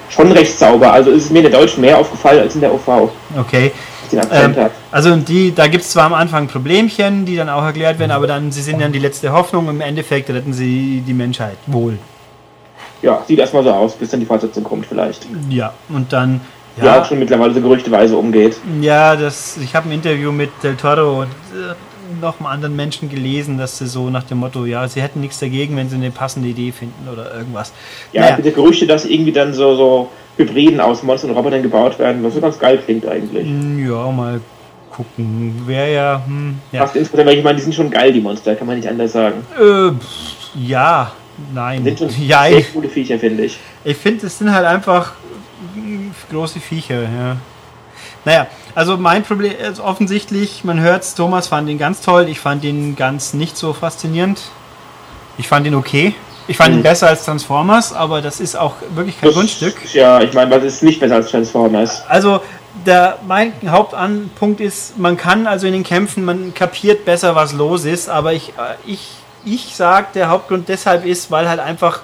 schon 0.09 0.29
recht 0.33 0.59
sauber. 0.59 0.91
Also 0.91 1.11
ist 1.11 1.31
mir 1.31 1.39
in 1.39 1.49
der 1.49 1.59
Deutschen 1.59 1.79
mehr 1.79 1.97
aufgefallen 1.97 2.41
als 2.41 2.55
in 2.55 2.61
der 2.61 2.73
OV, 2.73 3.09
Okay. 3.37 3.71
Einen 4.13 4.21
Akzent 4.27 4.57
Ähm, 4.57 4.63
hat. 4.65 4.71
also 4.91 5.15
die, 5.15 5.53
da 5.53 5.67
gibt 5.67 5.83
es 5.83 5.91
zwar 5.91 6.05
am 6.05 6.13
Anfang 6.13 6.47
Problemchen, 6.47 7.25
die 7.25 7.35
dann 7.35 7.49
auch 7.49 7.63
erklärt 7.63 7.99
werden, 7.99 8.11
aber 8.11 8.27
dann 8.27 8.51
sie 8.51 8.61
sind 8.61 8.81
dann 8.81 8.91
die 8.91 8.99
letzte 8.99 9.31
Hoffnung. 9.31 9.67
Im 9.69 9.81
Endeffekt 9.81 10.29
retten 10.29 10.53
sie 10.53 11.03
die 11.05 11.13
Menschheit 11.13 11.57
wohl. 11.67 11.97
Ja, 13.01 13.23
sieht 13.27 13.39
erstmal 13.39 13.63
so 13.63 13.71
aus, 13.71 13.95
bis 13.95 14.09
dann 14.11 14.19
die 14.19 14.25
Fortsetzung 14.25 14.63
kommt 14.63 14.85
vielleicht. 14.85 15.25
Ja, 15.49 15.73
und 15.89 16.13
dann 16.13 16.39
Die 16.79 16.85
ja, 16.85 17.01
auch 17.01 17.05
schon 17.05 17.19
mittlerweile 17.19 17.53
so 17.53 17.61
gerüchteweise 17.61 18.15
umgeht. 18.15 18.57
ja, 18.81 19.15
das. 19.15 19.57
Ich 19.57 19.75
habe 19.75 19.89
ein 19.89 19.93
Interview 19.93 20.31
mit 20.31 20.51
Del 20.63 20.75
Toro 20.75 21.21
und 21.21 21.27
äh, 21.27 21.73
noch 22.21 22.39
einem 22.39 22.45
anderen 22.47 22.75
Menschen 22.75 23.09
gelesen, 23.09 23.57
dass 23.57 23.77
sie 23.79 23.87
so 23.87 24.09
nach 24.09 24.23
dem 24.23 24.37
Motto, 24.39 24.65
ja, 24.65 24.87
sie 24.87 25.01
hätten 25.01 25.21
nichts 25.21 25.39
dagegen, 25.39 25.75
wenn 25.77 25.89
sie 25.89 25.95
eine 25.95 26.11
passende 26.11 26.49
Idee 26.49 26.71
finden 26.71 27.07
oder 27.11 27.33
irgendwas. 27.33 27.71
Ja, 28.13 28.21
Naja. 28.21 28.37
der 28.37 28.51
Gerüchte, 28.51 28.85
dass 28.85 29.05
irgendwie 29.05 29.31
dann 29.31 29.53
so, 29.53 29.75
so 29.75 30.09
Hybriden 30.41 30.79
aus 30.79 31.03
Monstern 31.03 31.31
und 31.31 31.37
Robotern 31.37 31.61
gebaut 31.63 31.97
werden, 31.99 32.23
was 32.23 32.33
so 32.33 32.41
ganz 32.41 32.59
geil 32.59 32.79
klingt 32.83 33.05
eigentlich. 33.07 33.47
Ja, 33.87 34.11
mal 34.11 34.41
gucken. 34.91 35.63
Wäre 35.65 35.93
ja, 35.93 36.21
hm, 36.25 36.59
ja. 36.71 36.81
Fast 36.81 36.95
insgesamt, 36.95 37.27
weil 37.27 37.37
ich 37.37 37.43
meine, 37.43 37.55
die 37.57 37.63
sind 37.63 37.73
schon 37.75 37.89
geil, 37.89 38.11
die 38.11 38.21
Monster, 38.21 38.55
kann 38.55 38.67
man 38.67 38.75
nicht 38.77 38.87
anders 38.87 39.13
sagen. 39.13 39.45
Äh, 39.59 39.91
ja, 40.59 41.11
nein. 41.53 41.83
Sind 41.83 41.99
schon 41.99 42.09
Ja, 42.27 42.43
sehr 42.43 42.57
ich, 42.59 42.73
coole 42.73 42.89
Viecher, 42.89 43.17
finde 43.17 43.45
ich. 43.45 43.57
ich 43.83 43.97
finde, 43.97 44.27
es 44.27 44.37
sind 44.37 44.51
halt 44.51 44.65
einfach 44.65 45.13
mm, 45.75 46.09
große 46.31 46.59
Viecher, 46.59 47.03
ja. 47.03 47.37
Naja, 48.25 48.47
also 48.75 48.97
mein 48.97 49.23
Problem 49.23 49.53
ist 49.57 49.79
offensichtlich, 49.79 50.63
man 50.63 50.79
hört 50.79 51.15
Thomas 51.15 51.47
fand 51.47 51.69
ihn 51.69 51.77
ganz 51.79 52.01
toll, 52.01 52.27
ich 52.29 52.39
fand 52.39 52.63
ihn 52.63 52.95
ganz 52.95 53.33
nicht 53.33 53.57
so 53.57 53.73
faszinierend. 53.73 54.41
Ich 55.37 55.47
fand 55.47 55.65
ihn 55.65 55.73
okay. 55.75 56.13
Ich 56.47 56.57
fand 56.57 56.71
ihn 56.73 56.79
Mhm. 56.79 56.83
besser 56.83 57.07
als 57.07 57.23
Transformers, 57.25 57.93
aber 57.93 58.21
das 58.21 58.39
ist 58.39 58.55
auch 58.55 58.73
wirklich 58.93 59.19
kein 59.19 59.29
Das- 59.29 59.35
Grundstück. 59.35 59.93
Ja, 59.93 60.19
ich 60.21 60.33
meine, 60.33 60.51
was 60.51 60.63
ist 60.63 60.83
nicht 60.83 60.99
besser 60.99 61.15
als 61.15 61.29
Transformers? 61.29 62.01
Also 62.09 62.41
der, 62.85 63.19
mein 63.27 63.53
Hauptanpunkt 63.67 64.59
ist, 64.59 64.97
man 64.97 65.17
kann 65.17 65.45
also 65.47 65.67
in 65.67 65.73
den 65.73 65.83
Kämpfen, 65.83 66.25
man 66.25 66.53
kapiert 66.53 67.05
besser, 67.05 67.35
was 67.35 67.53
los 67.53 67.85
ist, 67.85 68.09
aber 68.09 68.33
ich, 68.33 68.49
äh, 68.49 68.75
ich, 68.85 69.09
ich 69.45 69.75
sage, 69.75 70.07
der 70.15 70.29
Hauptgrund 70.29 70.67
deshalb 70.69 71.05
ist, 71.05 71.29
weil 71.31 71.47
halt 71.47 71.59
einfach 71.59 72.01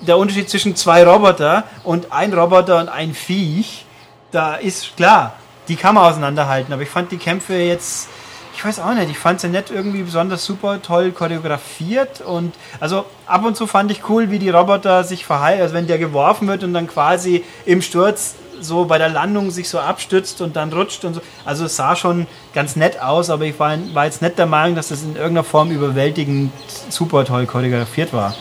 der 0.00 0.18
Unterschied 0.18 0.48
zwischen 0.48 0.76
zwei 0.76 1.04
Roboter 1.04 1.64
und 1.84 2.12
ein 2.12 2.32
Roboter 2.32 2.78
und 2.80 2.88
ein 2.88 3.14
Viech, 3.14 3.84
da 4.30 4.54
ist 4.54 4.96
klar, 4.96 5.34
die 5.68 5.76
kann 5.76 5.94
man 5.94 6.04
auseinanderhalten, 6.04 6.72
aber 6.72 6.82
ich 6.82 6.88
fand 6.88 7.12
die 7.12 7.18
Kämpfe 7.18 7.54
jetzt, 7.54 8.08
ich 8.54 8.64
weiß 8.64 8.80
auch 8.80 8.94
nicht, 8.94 9.10
ich 9.10 9.18
fand 9.18 9.40
sie 9.40 9.48
nicht 9.48 9.70
irgendwie 9.70 10.02
besonders 10.02 10.44
super 10.44 10.82
toll 10.82 11.12
choreografiert 11.12 12.20
und 12.20 12.54
also 12.78 13.04
ab 13.26 13.44
und 13.44 13.56
zu 13.56 13.66
fand 13.66 13.90
ich 13.90 14.08
cool, 14.08 14.30
wie 14.30 14.38
die 14.38 14.50
Roboter 14.50 15.04
sich 15.04 15.24
verhalten, 15.24 15.62
also 15.62 15.74
wenn 15.74 15.86
der 15.86 15.98
geworfen 15.98 16.48
wird 16.48 16.64
und 16.64 16.74
dann 16.74 16.86
quasi 16.86 17.44
im 17.64 17.82
Sturz 17.82 18.34
so 18.60 18.84
bei 18.84 18.98
der 18.98 19.08
Landung 19.08 19.50
sich 19.50 19.68
so 19.68 19.78
abstützt 19.78 20.40
und 20.40 20.56
dann 20.56 20.72
rutscht 20.72 21.04
und 21.04 21.14
so. 21.14 21.20
Also 21.44 21.64
es 21.64 21.76
sah 21.76 21.96
schon 21.96 22.26
ganz 22.54 22.76
nett 22.76 23.00
aus, 23.00 23.30
aber 23.30 23.44
ich 23.44 23.58
war, 23.58 23.76
war 23.94 24.04
jetzt 24.04 24.22
nicht 24.22 24.38
der 24.38 24.46
Meinung, 24.46 24.76
dass 24.76 24.88
das 24.88 25.02
in 25.02 25.14
irgendeiner 25.16 25.44
Form 25.44 25.70
überwältigend 25.70 26.52
super 26.88 27.24
toll 27.24 27.46
choreografiert 27.46 28.12
war. 28.12 28.34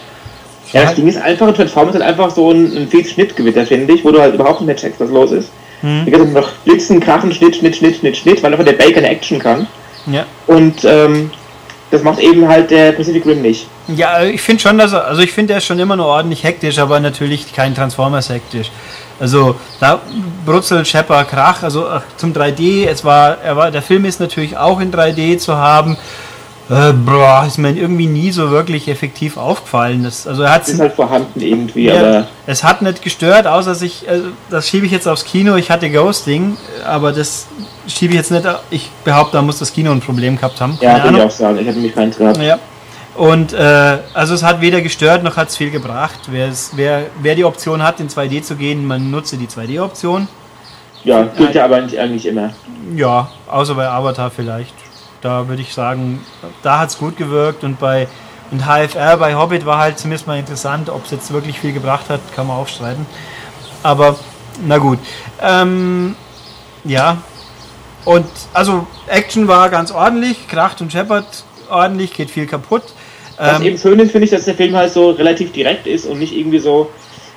Ja, 0.73 0.83
das 0.83 0.95
Ding 0.95 1.07
ist 1.07 1.17
einfach, 1.17 1.47
ein 1.47 1.55
Transformers 1.55 1.95
hat 1.95 2.01
einfach 2.01 2.29
so 2.29 2.51
ein, 2.51 2.77
ein 2.77 2.87
fieses 2.87 3.13
Schnittgewitter, 3.13 3.65
finde 3.65 3.93
ich, 3.93 4.05
wo 4.05 4.11
du 4.11 4.21
halt 4.21 4.35
überhaupt 4.35 4.59
nicht 4.59 4.67
mehr 4.67 4.75
checkst, 4.75 4.99
was 4.99 5.09
los 5.09 5.31
ist. 5.31 5.49
Hm. 5.81 6.03
Die 6.05 6.11
ganze 6.11 6.27
noch 6.27 6.51
blitzen, 6.65 6.99
krachen, 6.99 7.33
Schnitt, 7.33 7.55
Schnitt, 7.55 7.75
Schnitt, 7.75 7.95
Schnitt, 7.95 8.17
Schnitt, 8.17 8.43
weil 8.43 8.51
einfach 8.51 8.65
der 8.65 8.73
Baker 8.73 8.97
eine 8.97 9.09
Action 9.09 9.39
kann. 9.39 9.65
Ja. 10.11 10.25
Und 10.47 10.83
ähm, 10.83 11.31
Das 11.91 12.03
macht 12.03 12.19
eben 12.19 12.47
halt 12.47 12.69
der 12.69 12.91
Pacific 12.91 13.25
Rim 13.25 13.41
nicht. 13.41 13.67
Ja, 13.87 14.21
ich 14.23 14.41
finde 14.41 14.61
schon, 14.61 14.77
dass 14.77 14.93
er, 14.93 15.05
also 15.05 15.21
ich 15.21 15.31
finde, 15.31 15.53
er 15.53 15.57
ist 15.57 15.65
schon 15.65 15.79
immer 15.79 15.95
nur 15.95 16.05
ordentlich 16.05 16.43
hektisch, 16.43 16.77
aber 16.77 16.99
natürlich 16.99 17.51
kein 17.53 17.73
Transformers 17.73 18.29
hektisch. 18.29 18.69
Also 19.19 19.55
da 19.79 19.99
brutzelt 20.45 20.87
Shepard 20.87 21.29
Krach, 21.29 21.63
also 21.63 21.87
zum 22.15 22.31
3D, 22.31 22.87
es 22.87 23.03
war, 23.03 23.37
er 23.43 23.57
war, 23.57 23.71
der 23.71 23.81
Film 23.81 24.05
ist 24.05 24.19
natürlich 24.19 24.55
auch 24.55 24.79
in 24.79 24.91
3D 24.93 25.39
zu 25.39 25.57
haben. 25.57 25.97
Äh, 26.69 26.93
boah, 26.93 27.45
ist 27.47 27.57
mir 27.57 27.71
irgendwie 27.71 28.05
nie 28.05 28.31
so 28.31 28.51
wirklich 28.51 28.87
effektiv 28.87 29.37
aufgefallen. 29.37 30.03
Das, 30.03 30.27
also 30.27 30.43
er 30.43 30.53
hat 30.53 30.67
Ist 30.67 30.79
halt 30.79 30.93
vorhanden 30.93 31.41
irgendwie, 31.41 31.85
ja, 31.85 31.99
aber 31.99 32.27
es 32.45 32.63
hat 32.63 32.83
nicht 32.83 33.01
gestört, 33.01 33.47
außer 33.47 33.73
sich, 33.73 34.07
also 34.07 34.27
das 34.51 34.69
schiebe 34.69 34.85
ich 34.85 34.91
jetzt 34.91 35.07
aufs 35.07 35.25
Kino. 35.25 35.55
Ich 35.55 35.71
hatte 35.71 35.89
Ghosting, 35.89 36.57
aber 36.85 37.11
das 37.11 37.47
schiebe 37.87 38.13
ich 38.13 38.19
jetzt 38.19 38.29
nicht. 38.29 38.45
Ich 38.69 38.91
behaupte, 39.03 39.37
da 39.37 39.41
muss 39.41 39.57
das 39.57 39.73
Kino 39.73 39.91
ein 39.91 39.99
Problem 39.99 40.35
gehabt 40.35 40.61
haben. 40.61 40.77
ja, 40.79 41.03
würde 41.03 41.17
ich 41.17 41.23
auch 41.23 41.31
sagen. 41.31 41.57
Ich 41.57 41.65
habe 41.65 41.75
nämlich 41.75 41.95
keins 41.95 42.17
gehabt. 42.17 42.37
Ja. 42.37 42.59
Und 43.15 43.51
äh, 43.51 43.97
also 44.13 44.35
es 44.35 44.43
hat 44.43 44.61
weder 44.61 44.81
gestört 44.81 45.23
noch 45.23 45.37
hat 45.37 45.49
es 45.49 45.57
viel 45.57 45.71
gebracht. 45.71 46.19
Wer, 46.27 46.49
es, 46.49 46.73
wer, 46.75 47.07
wer 47.19 47.33
die 47.33 47.45
Option 47.45 47.81
hat, 47.81 47.99
in 47.99 48.09
2D 48.09 48.43
zu 48.43 48.55
gehen, 48.55 48.85
man 48.85 49.09
nutze 49.09 49.37
die 49.37 49.47
2D-Option. 49.47 50.27
Ja, 51.03 51.23
gilt 51.23 51.55
ja 51.55 51.65
aber 51.65 51.81
nicht, 51.81 51.97
eigentlich 51.97 52.27
immer. 52.27 52.51
Ja, 52.95 53.29
außer 53.49 53.73
bei 53.73 53.89
Avatar 53.89 54.29
vielleicht. 54.29 54.73
Da 55.21 55.47
würde 55.47 55.61
ich 55.61 55.73
sagen, 55.73 56.25
da 56.63 56.79
hat 56.79 56.89
es 56.89 56.97
gut 56.97 57.17
gewirkt 57.17 57.63
und 57.63 57.79
bei 57.79 58.07
und 58.51 58.65
HFR 58.65 59.17
bei 59.17 59.35
Hobbit 59.35 59.65
war 59.65 59.77
halt 59.77 59.99
zumindest 59.99 60.25
mal 60.25 60.39
interessant, 60.39 60.89
ob 60.89 61.05
es 61.05 61.11
jetzt 61.11 61.31
wirklich 61.31 61.59
viel 61.59 61.71
gebracht 61.71 62.09
hat, 62.09 62.19
kann 62.35 62.47
man 62.47 62.57
auch 62.57 62.67
streiten. 62.67 63.05
Aber 63.83 64.17
na 64.65 64.77
gut. 64.77 64.99
Ähm, 65.41 66.15
ja. 66.83 67.21
Und 68.05 68.25
also 68.53 68.87
Action 69.07 69.47
war 69.47 69.69
ganz 69.69 69.91
ordentlich, 69.91 70.47
kracht 70.47 70.81
und 70.81 70.91
scheppert 70.91 71.43
ordentlich, 71.69 72.13
geht 72.13 72.31
viel 72.31 72.47
kaputt. 72.47 72.83
Was 73.37 73.59
Ähm, 73.59 73.67
eben 73.67 73.77
schön 73.77 73.99
ist, 73.99 74.11
finde 74.11 74.25
ich, 74.25 74.31
dass 74.31 74.45
der 74.45 74.55
Film 74.55 74.75
halt 74.75 74.91
so 74.91 75.11
relativ 75.11 75.51
direkt 75.51 75.85
ist 75.85 76.05
und 76.05 76.19
nicht 76.19 76.35
irgendwie 76.35 76.59
so 76.59 76.89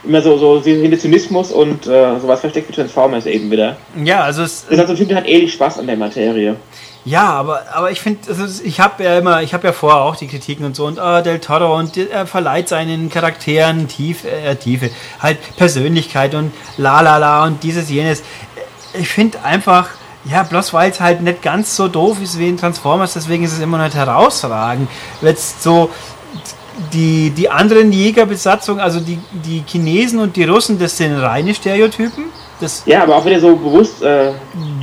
immer 0.04 0.22
so, 0.22 0.36
so 0.38 0.60
Zynismus 0.60 1.52
und 1.52 1.86
äh, 1.86 2.18
sowas 2.18 2.40
versteckt 2.40 2.68
wie 2.68 2.72
Transformers 2.72 3.26
eben 3.26 3.50
wieder. 3.50 3.76
ja, 4.02 4.22
also 4.22 4.42
es, 4.42 4.66
Das 4.68 4.78
heißt, 4.78 4.88
so 4.88 4.94
ein 4.94 4.96
Film 4.96 5.08
der 5.10 5.18
hat 5.18 5.26
ehrlich 5.26 5.52
Spaß 5.52 5.78
an 5.78 5.86
der 5.86 5.96
Materie. 5.96 6.56
Ja, 7.04 7.30
aber, 7.30 7.62
aber 7.72 7.90
ich 7.90 8.00
finde, 8.00 8.28
also 8.28 8.62
ich 8.62 8.78
habe 8.78 9.02
ja 9.02 9.18
immer, 9.18 9.42
ich 9.42 9.54
habe 9.54 9.66
ja 9.66 9.72
vorher 9.72 10.02
auch 10.02 10.14
die 10.14 10.28
Kritiken 10.28 10.64
und 10.64 10.76
so 10.76 10.86
und 10.86 11.00
ah, 11.00 11.20
Del 11.20 11.40
Toro 11.40 11.76
und 11.76 11.96
er 11.96 12.26
verleiht 12.26 12.68
seinen 12.68 13.10
Charakteren 13.10 13.88
Tiefe, 13.88 14.30
äh, 14.30 14.54
Tiefe, 14.54 14.90
halt 15.20 15.38
Persönlichkeit 15.56 16.34
und 16.34 16.52
la 16.76 17.00
la 17.00 17.16
la 17.16 17.44
und 17.44 17.62
dieses 17.64 17.90
jenes. 17.90 18.22
Ich 18.94 19.08
finde 19.08 19.42
einfach, 19.42 19.88
ja, 20.24 20.44
bloß 20.44 20.72
weil 20.74 20.92
es 20.92 21.00
halt 21.00 21.22
nicht 21.22 21.42
ganz 21.42 21.74
so 21.74 21.88
doof 21.88 22.18
ist 22.22 22.38
wie 22.38 22.48
in 22.48 22.56
Transformers, 22.56 23.14
deswegen 23.14 23.42
ist 23.42 23.52
es 23.52 23.60
immer 23.60 23.78
noch 23.78 23.92
herausragend. 23.92 24.88
Jetzt 25.22 25.62
so 25.62 25.90
die, 26.92 27.30
die 27.30 27.50
anderen 27.50 27.90
Jägerbesatzung, 27.90 28.78
also 28.78 29.00
die, 29.00 29.18
die 29.32 29.64
Chinesen 29.66 30.20
und 30.20 30.36
die 30.36 30.44
Russen, 30.44 30.78
das 30.78 30.96
sind 30.96 31.18
reine 31.18 31.54
Stereotypen. 31.54 32.24
Das, 32.60 32.82
Ja, 32.86 33.02
aber 33.02 33.16
auch 33.16 33.24
wieder 33.24 33.40
so 33.40 33.56
bewusst, 33.56 34.02
äh, 34.02 34.32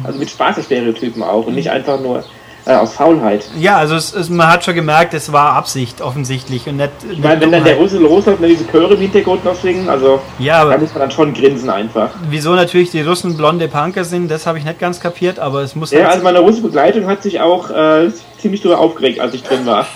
also 0.04 0.20
mit 0.20 0.30
Spaßestereotypen 0.30 1.24
auch 1.24 1.46
und 1.48 1.56
nicht 1.56 1.70
einfach 1.70 2.00
nur 2.00 2.24
äh, 2.66 2.74
aus 2.76 2.94
Faulheit. 2.94 3.46
ja, 3.58 3.78
also 3.78 3.96
es, 3.96 4.14
es, 4.14 4.30
man 4.30 4.48
hat 4.48 4.64
schon 4.66 4.76
gemerkt, 4.76 5.14
es 5.14 5.32
war 5.32 5.54
Absicht 5.54 6.02
offensichtlich 6.02 6.68
und 6.68 6.76
nicht. 6.78 6.92
Ich 7.10 7.18
meine, 7.20 7.40
wenn 7.42 7.52
dann 7.52 7.64
der 7.64 7.76
Russe 7.78 7.98
losläuft 7.98 8.42
und 8.42 8.48
diese 8.50 8.68
Chöre 8.68 8.94
im 8.96 9.00
Hintergrund 9.00 9.44
noch 9.46 9.56
singen, 9.56 9.88
also 9.90 10.22
Ja, 10.40 10.66
da 10.66 10.78
muss 10.78 10.92
man 10.92 11.00
dann 11.02 11.12
schon 11.12 11.34
grinsen 11.34 11.70
einfach. 11.70 12.10
wieso 12.30 12.54
natürlich 12.56 12.92
die 12.92 13.02
Russen 13.02 13.38
blonde 13.38 13.68
Punker 13.70 14.04
sind, 14.04 14.30
das 14.30 14.46
habe 14.46 14.58
ich 14.58 14.66
nicht 14.66 14.78
ganz 14.80 15.00
kapiert, 15.00 15.40
aber 15.40 15.62
es 15.62 15.76
muss 15.76 15.92
Ja, 15.92 16.00
halt- 16.00 16.10
also 16.12 16.24
meine 16.24 16.40
russische 16.40 16.64
Begleitung 16.64 17.08
hat 17.08 17.24
sich 17.24 17.40
auch 17.40 17.70
äh, 17.70 18.12
ziemlich 18.40 18.62
drüber 18.62 18.78
aufgeregt, 18.80 19.20
als 19.20 19.34
ich 19.34 19.42
drin 19.44 19.66
war. 19.66 19.88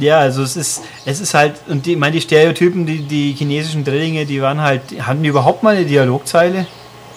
ja, 0.00 0.18
also 0.18 0.42
es 0.42 0.56
ist, 0.56 0.82
es 1.04 1.20
ist 1.20 1.34
halt, 1.34 1.54
und 1.68 1.84
die, 1.86 1.92
ich 1.92 1.98
meine, 1.98 2.12
die 2.12 2.20
Stereotypen, 2.22 2.86
die, 2.86 3.02
die 3.02 3.34
chinesischen 3.34 3.84
Drillinge, 3.84 4.24
die 4.24 4.40
waren 4.40 4.60
halt, 4.62 4.82
hatten 5.06 5.22
die 5.22 5.28
überhaupt 5.28 5.62
mal 5.62 5.76
eine 5.76 5.84
Dialogzeile? 5.84 6.66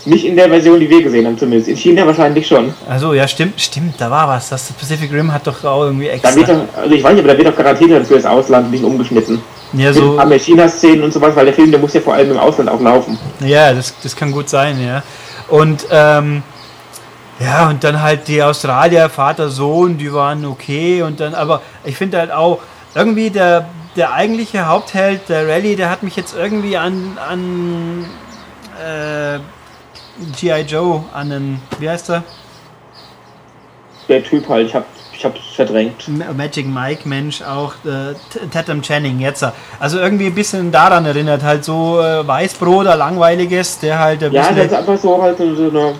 Nicht 0.05 0.25
in 0.25 0.35
der 0.35 0.49
Version, 0.49 0.79
die 0.79 0.89
wir 0.89 1.01
gesehen 1.01 1.25
haben 1.25 1.37
zumindest. 1.37 1.69
In 1.69 1.77
China 1.77 2.05
wahrscheinlich 2.05 2.45
schon. 2.47 2.73
Also 2.89 3.13
ja, 3.13 3.27
stimmt, 3.27 3.59
stimmt, 3.61 3.95
da 3.99 4.11
war 4.11 4.27
was. 4.27 4.49
Das 4.49 4.71
Pacific 4.73 5.11
Rim 5.13 5.31
hat 5.33 5.47
doch 5.47 5.63
auch 5.63 5.83
irgendwie 5.85 6.07
Da 6.07 6.11
extra. 6.13 6.35
wird 6.35 6.49
doch, 6.49 6.61
also 6.81 6.93
ich 6.95 7.03
weiß 7.03 7.13
nicht, 7.13 7.23
aber 7.23 7.33
da 7.33 7.37
wird 7.37 7.47
doch 7.47 7.55
garantiert 7.55 7.91
dann 7.91 8.05
für 8.05 8.15
das 8.15 8.25
Ausland 8.25 8.69
nicht 8.71 8.83
umgeschnitten. 8.83 9.41
ja, 9.73 9.93
So. 9.93 10.13
so, 10.13 10.19
Haben 10.19 10.31
wir 10.31 10.39
China-Szenen 10.39 11.03
und 11.03 11.13
sowas, 11.13 11.35
weil 11.35 11.45
der 11.45 11.53
Film, 11.53 11.71
der 11.71 11.79
muss 11.79 11.93
ja 11.93 12.01
vor 12.01 12.13
allem 12.15 12.31
im 12.31 12.37
Ausland 12.37 12.69
auch 12.69 12.81
laufen. 12.81 13.17
ja, 13.39 13.73
das, 13.73 13.93
das 14.03 14.15
kann 14.15 14.31
gut 14.31 14.49
sein, 14.49 14.83
ja. 14.85 15.03
Und 15.47 15.85
ähm, 15.89 16.43
ja, 17.39 17.69
und 17.69 17.83
dann 17.83 18.01
halt 18.01 18.27
die 18.27 18.43
Australier, 18.43 19.09
Vater, 19.09 19.49
Sohn, 19.49 19.97
die 19.97 20.13
waren 20.13 20.45
okay 20.45 21.01
und 21.01 21.19
dann, 21.19 21.33
aber 21.33 21.61
ich 21.83 21.95
finde 21.97 22.17
halt 22.19 22.31
auch, 22.31 22.59
irgendwie 22.95 23.29
der, 23.31 23.67
der 23.95 24.13
eigentliche 24.13 24.67
Hauptheld, 24.67 25.27
der 25.29 25.47
Rally, 25.47 25.75
der 25.75 25.89
hat 25.89 26.03
mich 26.03 26.15
jetzt 26.15 26.35
irgendwie 26.37 26.77
an, 26.77 27.17
an 27.27 28.05
äh, 28.79 29.39
G.I. 30.39 30.61
Joe, 30.61 31.03
an 31.13 31.29
den, 31.29 31.59
wie 31.79 31.89
heißt 31.89 32.09
er? 32.11 32.23
Der 34.09 34.23
Typ 34.23 34.47
halt, 34.49 34.67
ich 34.67 34.75
hab, 34.75 34.85
ich 35.15 35.23
hab's 35.23 35.39
verdrängt. 35.55 36.07
Ma- 36.09 36.33
Magic 36.33 36.67
Mike 36.67 37.07
Mensch 37.07 37.41
auch 37.41 37.73
äh, 37.85 38.13
Tatum 38.51 38.81
Channing 38.81 39.19
jetzt. 39.19 39.45
Also 39.79 39.97
irgendwie 39.99 40.27
ein 40.27 40.35
bisschen 40.35 40.71
daran 40.71 41.05
erinnert, 41.05 41.41
halt 41.41 41.63
so 41.63 41.99
äh, 42.01 42.27
Weißbroter, 42.27 42.95
langweiliges, 42.97 43.79
der 43.79 43.97
halt 43.99 44.23
ein 44.23 44.33
Ja, 44.33 44.51
der 44.51 44.65
ist 44.65 44.73
einfach 44.73 44.97
so 44.97 45.21
halt 45.21 45.37
so, 45.37 45.55
so 45.55 45.69
eine, 45.69 45.95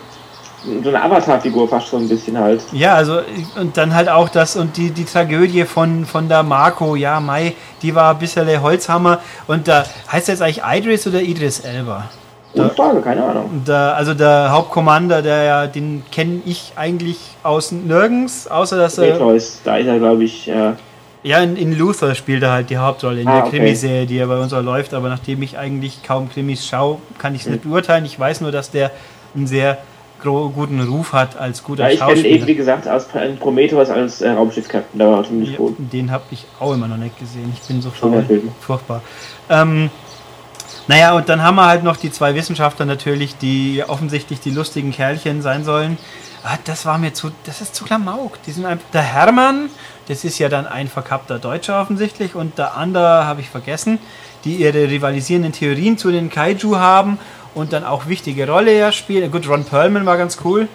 so 0.84 0.90
eine 0.90 1.02
Avatar-Figur 1.02 1.68
fast 1.70 1.88
schon 1.88 2.04
ein 2.04 2.10
bisschen 2.10 2.38
halt. 2.38 2.62
Ja, 2.74 2.94
also 2.96 3.22
und 3.60 3.76
dann 3.78 3.96
halt 3.96 4.10
auch 4.10 4.28
das 4.30 4.58
und 4.58 4.76
die, 4.76 4.92
die 4.92 5.06
Tragödie 5.06 5.64
von, 5.64 6.06
von 6.06 6.28
der 6.28 6.44
Marco, 6.44 6.96
ja, 6.96 7.20
Mai, 7.22 7.56
die 7.82 7.96
war 7.96 8.12
ein 8.14 8.20
bisschen 8.20 8.46
der 8.46 8.62
Holzhammer 8.62 9.22
und 9.48 9.68
da 9.68 9.86
heißt 10.12 10.28
er 10.28 10.36
jetzt 10.36 10.42
eigentlich 10.42 10.62
Idris 10.64 11.08
oder 11.08 11.22
Idris 11.22 11.62
Elba? 11.62 12.10
Gute 12.54 12.70
Frage, 12.70 13.02
keine 13.02 13.24
Ahnung. 13.24 13.64
Der, 13.68 13.96
also 13.96 14.14
der 14.14 14.52
Hauptkommander, 14.52 15.22
der 15.22 15.44
ja, 15.44 15.68
den 15.68 16.04
kenne 16.12 16.42
ich 16.46 16.74
eigentlich 16.76 17.18
aus 17.42 17.72
nirgends, 17.72 18.48
außer 18.48 18.78
dass 18.78 18.98
er 19.00 19.16
Atreus, 19.16 19.60
da 19.64 19.78
ist 19.78 19.88
er, 19.88 19.98
glaube 19.98 20.24
ich, 20.24 20.48
äh, 20.50 20.74
Ja, 21.24 21.40
in, 21.40 21.56
in 21.56 21.78
Luther 21.78 22.14
spielt 22.16 22.44
er 22.44 22.52
halt 22.52 22.70
die 22.70 22.78
Hauptrolle 22.78 23.22
in 23.22 23.28
Ah, 23.28 23.38
der 23.38 23.48
okay. 23.48 23.58
Krimiserie, 23.58 24.06
die 24.06 24.18
ja 24.18 24.26
bei 24.28 24.38
uns 24.40 24.54
auch 24.54 24.62
läuft, 24.62 24.94
aber 24.94 25.10
nachdem 25.10 25.42
ich 25.42 25.58
eigentlich 25.58 26.04
kaum 26.04 26.30
Krimis 26.30 26.68
schaue, 26.68 26.98
kann 27.18 27.34
ich 27.34 27.42
es 27.42 27.48
nicht 27.48 27.64
beurteilen. 27.64 28.06
Ich 28.06 28.20
weiß 28.20 28.42
nur, 28.42 28.52
dass 28.52 28.70
der 28.72 28.92
einen 29.36 29.48
sehr 29.48 29.78
guten 30.22 30.80
Ruf 30.82 31.12
hat 31.12 31.38
als 31.38 31.62
guter 31.64 31.84
ja, 31.84 31.90
ich 31.90 32.00
kenne 32.00 32.12
Schauspieler. 32.12 32.36
eben, 32.36 32.48
wie 32.48 32.56
gesagt, 32.56 32.88
aus 32.88 33.08
Prometheus 33.42 33.90
als 33.90 34.22
äh, 34.22 34.30
Raumschiffskapitän, 34.30 34.98
der 35.00 35.10
war 35.10 35.24
ziemlich 35.26 35.52
Ja, 35.52 35.58
gut. 35.58 35.76
den 35.80 36.12
habe 36.12 36.24
ich 36.32 36.46
auch 36.62 36.74
immer 36.74 36.88
noch 36.88 36.96
nicht 36.96 37.20
gesehen. 37.20 37.52
Ich 37.54 37.68
bin 37.68 37.82
so. 37.82 37.90
Film. 37.90 38.50
Furchtbar. 38.62 39.02
Ähm, 39.50 39.90
naja, 40.88 41.14
und 41.14 41.30
dann 41.30 41.42
haben 41.42 41.56
wir 41.56 41.66
halt 41.66 41.84
noch 41.84 41.98
die 41.98 42.12
zwei 42.12 42.36
Wissenschaftler 42.36 42.86
natürlich, 42.86 43.38
die 43.38 43.84
offensichtlich 43.88 44.40
die 44.40 44.52
lustigen 44.52 44.92
Kerlchen 44.92 45.42
sein 45.42 45.64
sollen. 45.64 45.98
Ah, 46.44 46.58
das 46.66 46.86
war 46.86 46.98
mir 46.98 47.14
zu, 47.14 47.32
das 47.46 47.62
ist 47.62 47.74
zu 47.74 47.86
Klamauk. 47.86 48.42
Die 48.44 48.52
sind 48.52 48.66
einfach, 48.66 48.86
der 48.92 49.02
Hermann, 49.02 49.70
das 50.10 50.26
ist 50.26 50.40
ja 50.40 50.50
dann 50.50 50.68
ein 50.68 50.90
verkappter 50.90 51.40
Deutscher 51.40 51.80
offensichtlich, 51.80 52.36
und 52.36 52.58
der 52.58 52.76
andere 52.76 53.26
habe 53.26 53.40
ich 53.40 53.50
vergessen, 53.50 54.00
die 54.44 54.56
ihre 54.56 54.90
rivalisierenden 54.90 55.54
Theorien 55.54 55.98
zu 55.98 56.12
den 56.12 56.30
Kaiju 56.30 56.76
haben 56.76 57.18
und 57.56 57.72
dann 57.72 57.86
auch 57.86 58.08
wichtige 58.08 58.50
Rolle 58.50 58.78
ja 58.78 58.92
spielen. 58.92 59.32
Gut, 59.32 59.48
Ron 59.48 59.64
Perlman 59.64 60.06
war 60.06 60.18
ganz 60.18 60.38
cool 60.44 60.68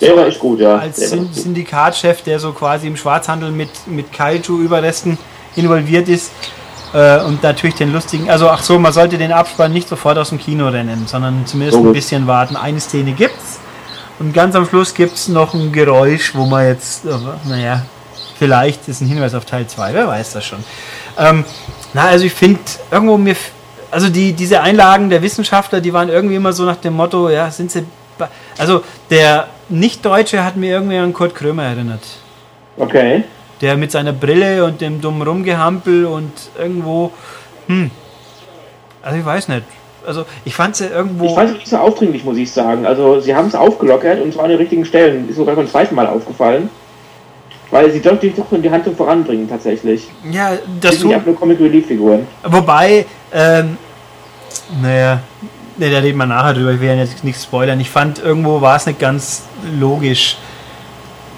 Der 0.00 0.16
war 0.16 0.26
echt 0.26 0.38
gut, 0.38 0.60
ja. 0.60 0.76
als 0.76 0.96
Syn. 0.96 1.28
Syndikatchef, 1.32 2.22
der 2.22 2.38
so 2.38 2.52
quasi 2.52 2.86
im 2.86 2.96
Schwarzhandel 2.96 3.50
mit, 3.50 3.70
mit 3.86 4.12
Kaiju-Überresten 4.12 5.18
involviert 5.56 6.08
ist. 6.08 6.32
Äh, 6.92 7.22
und 7.22 7.42
natürlich 7.42 7.76
den 7.76 7.92
lustigen, 7.92 8.30
also 8.30 8.48
ach 8.48 8.62
so, 8.62 8.78
man 8.78 8.92
sollte 8.92 9.16
den 9.16 9.32
Abspann 9.32 9.72
nicht 9.72 9.88
sofort 9.88 10.18
aus 10.18 10.30
dem 10.30 10.38
Kino 10.38 10.68
rennen, 10.68 11.04
sondern 11.06 11.46
zumindest 11.46 11.78
ein 11.78 11.84
Logisch. 11.84 12.02
bisschen 12.02 12.26
warten. 12.26 12.56
Eine 12.56 12.80
Szene 12.80 13.12
gibt's 13.12 13.60
und 14.18 14.34
ganz 14.34 14.56
am 14.56 14.66
Schluss 14.66 14.92
gibt's 14.94 15.28
noch 15.28 15.54
ein 15.54 15.70
Geräusch, 15.72 16.34
wo 16.34 16.46
man 16.46 16.66
jetzt, 16.66 17.04
äh, 17.04 17.10
naja, 17.48 17.82
vielleicht 18.38 18.88
ist 18.88 19.02
ein 19.02 19.06
Hinweis 19.06 19.34
auf 19.34 19.44
Teil 19.44 19.66
2, 19.66 19.94
wer 19.94 20.08
weiß 20.08 20.32
das 20.32 20.44
schon. 20.44 20.64
Ähm, 21.16 21.44
na, 21.94 22.06
also 22.06 22.24
ich 22.24 22.32
finde 22.34 22.60
irgendwo 22.90 23.16
mir, 23.16 23.36
also 23.90 24.08
die, 24.08 24.32
diese 24.32 24.60
Einlagen 24.60 25.10
der 25.10 25.22
Wissenschaftler, 25.22 25.80
die 25.80 25.92
waren 25.92 26.08
irgendwie 26.08 26.34
immer 26.34 26.52
so 26.52 26.64
nach 26.64 26.76
dem 26.76 26.94
Motto, 26.94 27.28
ja, 27.28 27.50
sind 27.50 27.70
sie, 27.70 27.84
also 28.58 28.82
der 29.10 29.46
Nicht-Deutsche 29.68 30.44
hat 30.44 30.56
mir 30.56 30.72
irgendwie 30.72 30.98
an 30.98 31.12
Kurt 31.12 31.34
Krömer 31.34 31.64
erinnert. 31.64 32.02
Okay. 32.76 33.24
Der 33.60 33.76
mit 33.76 33.90
seiner 33.92 34.12
Brille 34.12 34.64
und 34.64 34.80
dem 34.80 35.00
dummen 35.00 35.22
Rumgehampel 35.22 36.06
und 36.06 36.32
irgendwo, 36.58 37.12
hm, 37.66 37.90
also 39.02 39.18
ich 39.18 39.24
weiß 39.24 39.48
nicht. 39.48 39.64
Also 40.06 40.24
ich 40.46 40.54
fand 40.54 40.76
sie 40.76 40.86
irgendwo, 40.86 41.26
Ich 41.26 41.34
fand 41.34 41.50
es 41.50 41.56
nicht 41.56 41.68
so 41.68 41.76
aufdringlich, 41.76 42.24
muss 42.24 42.38
ich 42.38 42.50
sagen. 42.50 42.86
Also, 42.86 43.20
sie 43.20 43.34
haben 43.34 43.48
es 43.48 43.54
aufgelockert 43.54 44.22
und 44.22 44.32
zwar 44.32 44.44
an 44.44 44.50
den 44.50 44.58
richtigen 44.58 44.84
Stellen. 44.86 45.28
Ist 45.28 45.36
sogar 45.36 45.54
beim 45.54 45.68
zweiten 45.68 45.94
Mal 45.94 46.06
aufgefallen. 46.06 46.70
Weil 47.70 47.90
sie 47.92 48.00
doch 48.00 48.18
die, 48.18 48.30
doch 48.30 48.46
die 48.50 48.70
Handlung 48.70 48.96
voranbringen, 48.96 49.48
tatsächlich. 49.48 50.08
ja, 50.32 50.52
Das 50.80 50.98
sind 50.98 51.12
einfach 51.12 51.26
nur 51.26 51.36
Comic 51.36 51.60
Relief 51.60 51.86
Figuren. 51.86 52.26
wobei, 52.42 53.06
ähm, 53.32 53.76
naja, 54.82 55.20
ne, 55.76 55.90
da 55.90 55.98
reden 55.98 56.18
wir 56.18 56.26
nachher 56.26 56.54
drüber, 56.54 56.72
ich 56.72 56.80
will 56.80 56.88
ja 56.88 56.94
jetzt 56.94 57.22
nichts 57.22 57.44
spoilern. 57.44 57.78
Ich 57.78 57.90
fand 57.90 58.18
irgendwo 58.18 58.60
war 58.60 58.76
es 58.76 58.86
nicht 58.86 58.98
ganz 58.98 59.44
logisch. 59.78 60.36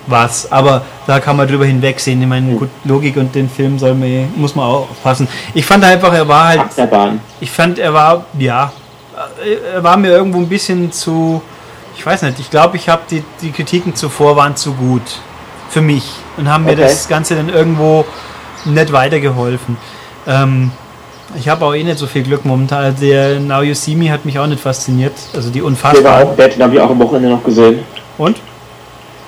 Was, 0.07 0.51
aber 0.51 0.83
da 1.07 1.21
kann 1.21 1.37
man 1.37 1.47
drüber 1.47 1.65
hinwegsehen. 1.65 2.21
Ich 2.21 2.29
meine, 2.29 2.55
gut, 2.57 2.71
Logik 2.85 3.17
und 3.17 3.35
den 3.35 3.49
Film 3.49 3.79
soll 3.79 3.95
man, 3.95 4.33
muss 4.37 4.55
man 4.55 4.67
auch 4.67 4.91
aufpassen. 4.91 5.29
Ich 5.55 5.65
fand 5.65 5.85
einfach, 5.85 6.13
er 6.13 6.27
war 6.27 6.49
halt. 6.49 6.61
Achterbahn. 6.61 7.21
Ich 7.41 7.51
fand, 7.51 7.79
er 7.79 7.93
war, 7.95 8.25
ja, 8.39 8.73
er 9.75 9.83
war 9.85 9.97
mir 9.97 10.09
irgendwo 10.11 10.39
ein 10.39 10.49
bisschen 10.49 10.91
zu. 10.93 11.43
Ich 11.97 12.05
weiß 12.05 12.23
nicht, 12.23 12.39
ich 12.41 12.51
glaube, 12.51 12.77
ich 12.77 12.89
habe 12.89 13.03
die, 13.11 13.23
die 13.43 13.53
Kritiken 13.53 13.95
zuvor 13.95 14.35
waren 14.37 14.57
zu 14.57 14.73
gut 14.73 15.03
für 15.69 15.83
mich 15.83 16.05
und 16.37 16.49
haben 16.49 16.65
mir 16.65 16.73
Okay. 16.73 16.83
das 16.83 17.07
Ganze 17.09 17.37
dann 17.37 17.49
irgendwo 17.49 18.05
nicht 18.65 18.93
weitergeholfen. 18.93 19.77
Ähm, 20.27 20.71
ich 21.39 21.49
habe 21.49 21.65
auch 21.65 21.75
eh 21.75 21.83
nicht 21.85 21.99
so 21.99 22.07
viel 22.07 22.23
Glück 22.23 22.45
momentan. 22.45 22.85
Also 22.85 23.01
Der 23.07 23.39
Now 23.41 23.63
You 23.63 23.75
See 23.75 23.95
Me 23.95 24.11
hat 24.11 24.25
mich 24.25 24.39
auch 24.39 24.47
nicht 24.47 24.61
fasziniert. 24.61 25.13
Also 25.35 25.49
die 25.51 25.55
Der 25.55 25.63
war 25.65 25.69
unfassbar. 25.69 26.23
auch 26.25 26.37
den 26.37 26.63
habe 26.63 26.75
ich 26.75 26.81
auch 26.81 26.91
am 26.91 26.99
Wochenende 26.99 27.29
noch 27.31 27.43
gesehen. 27.45 27.81
Und? 28.19 28.39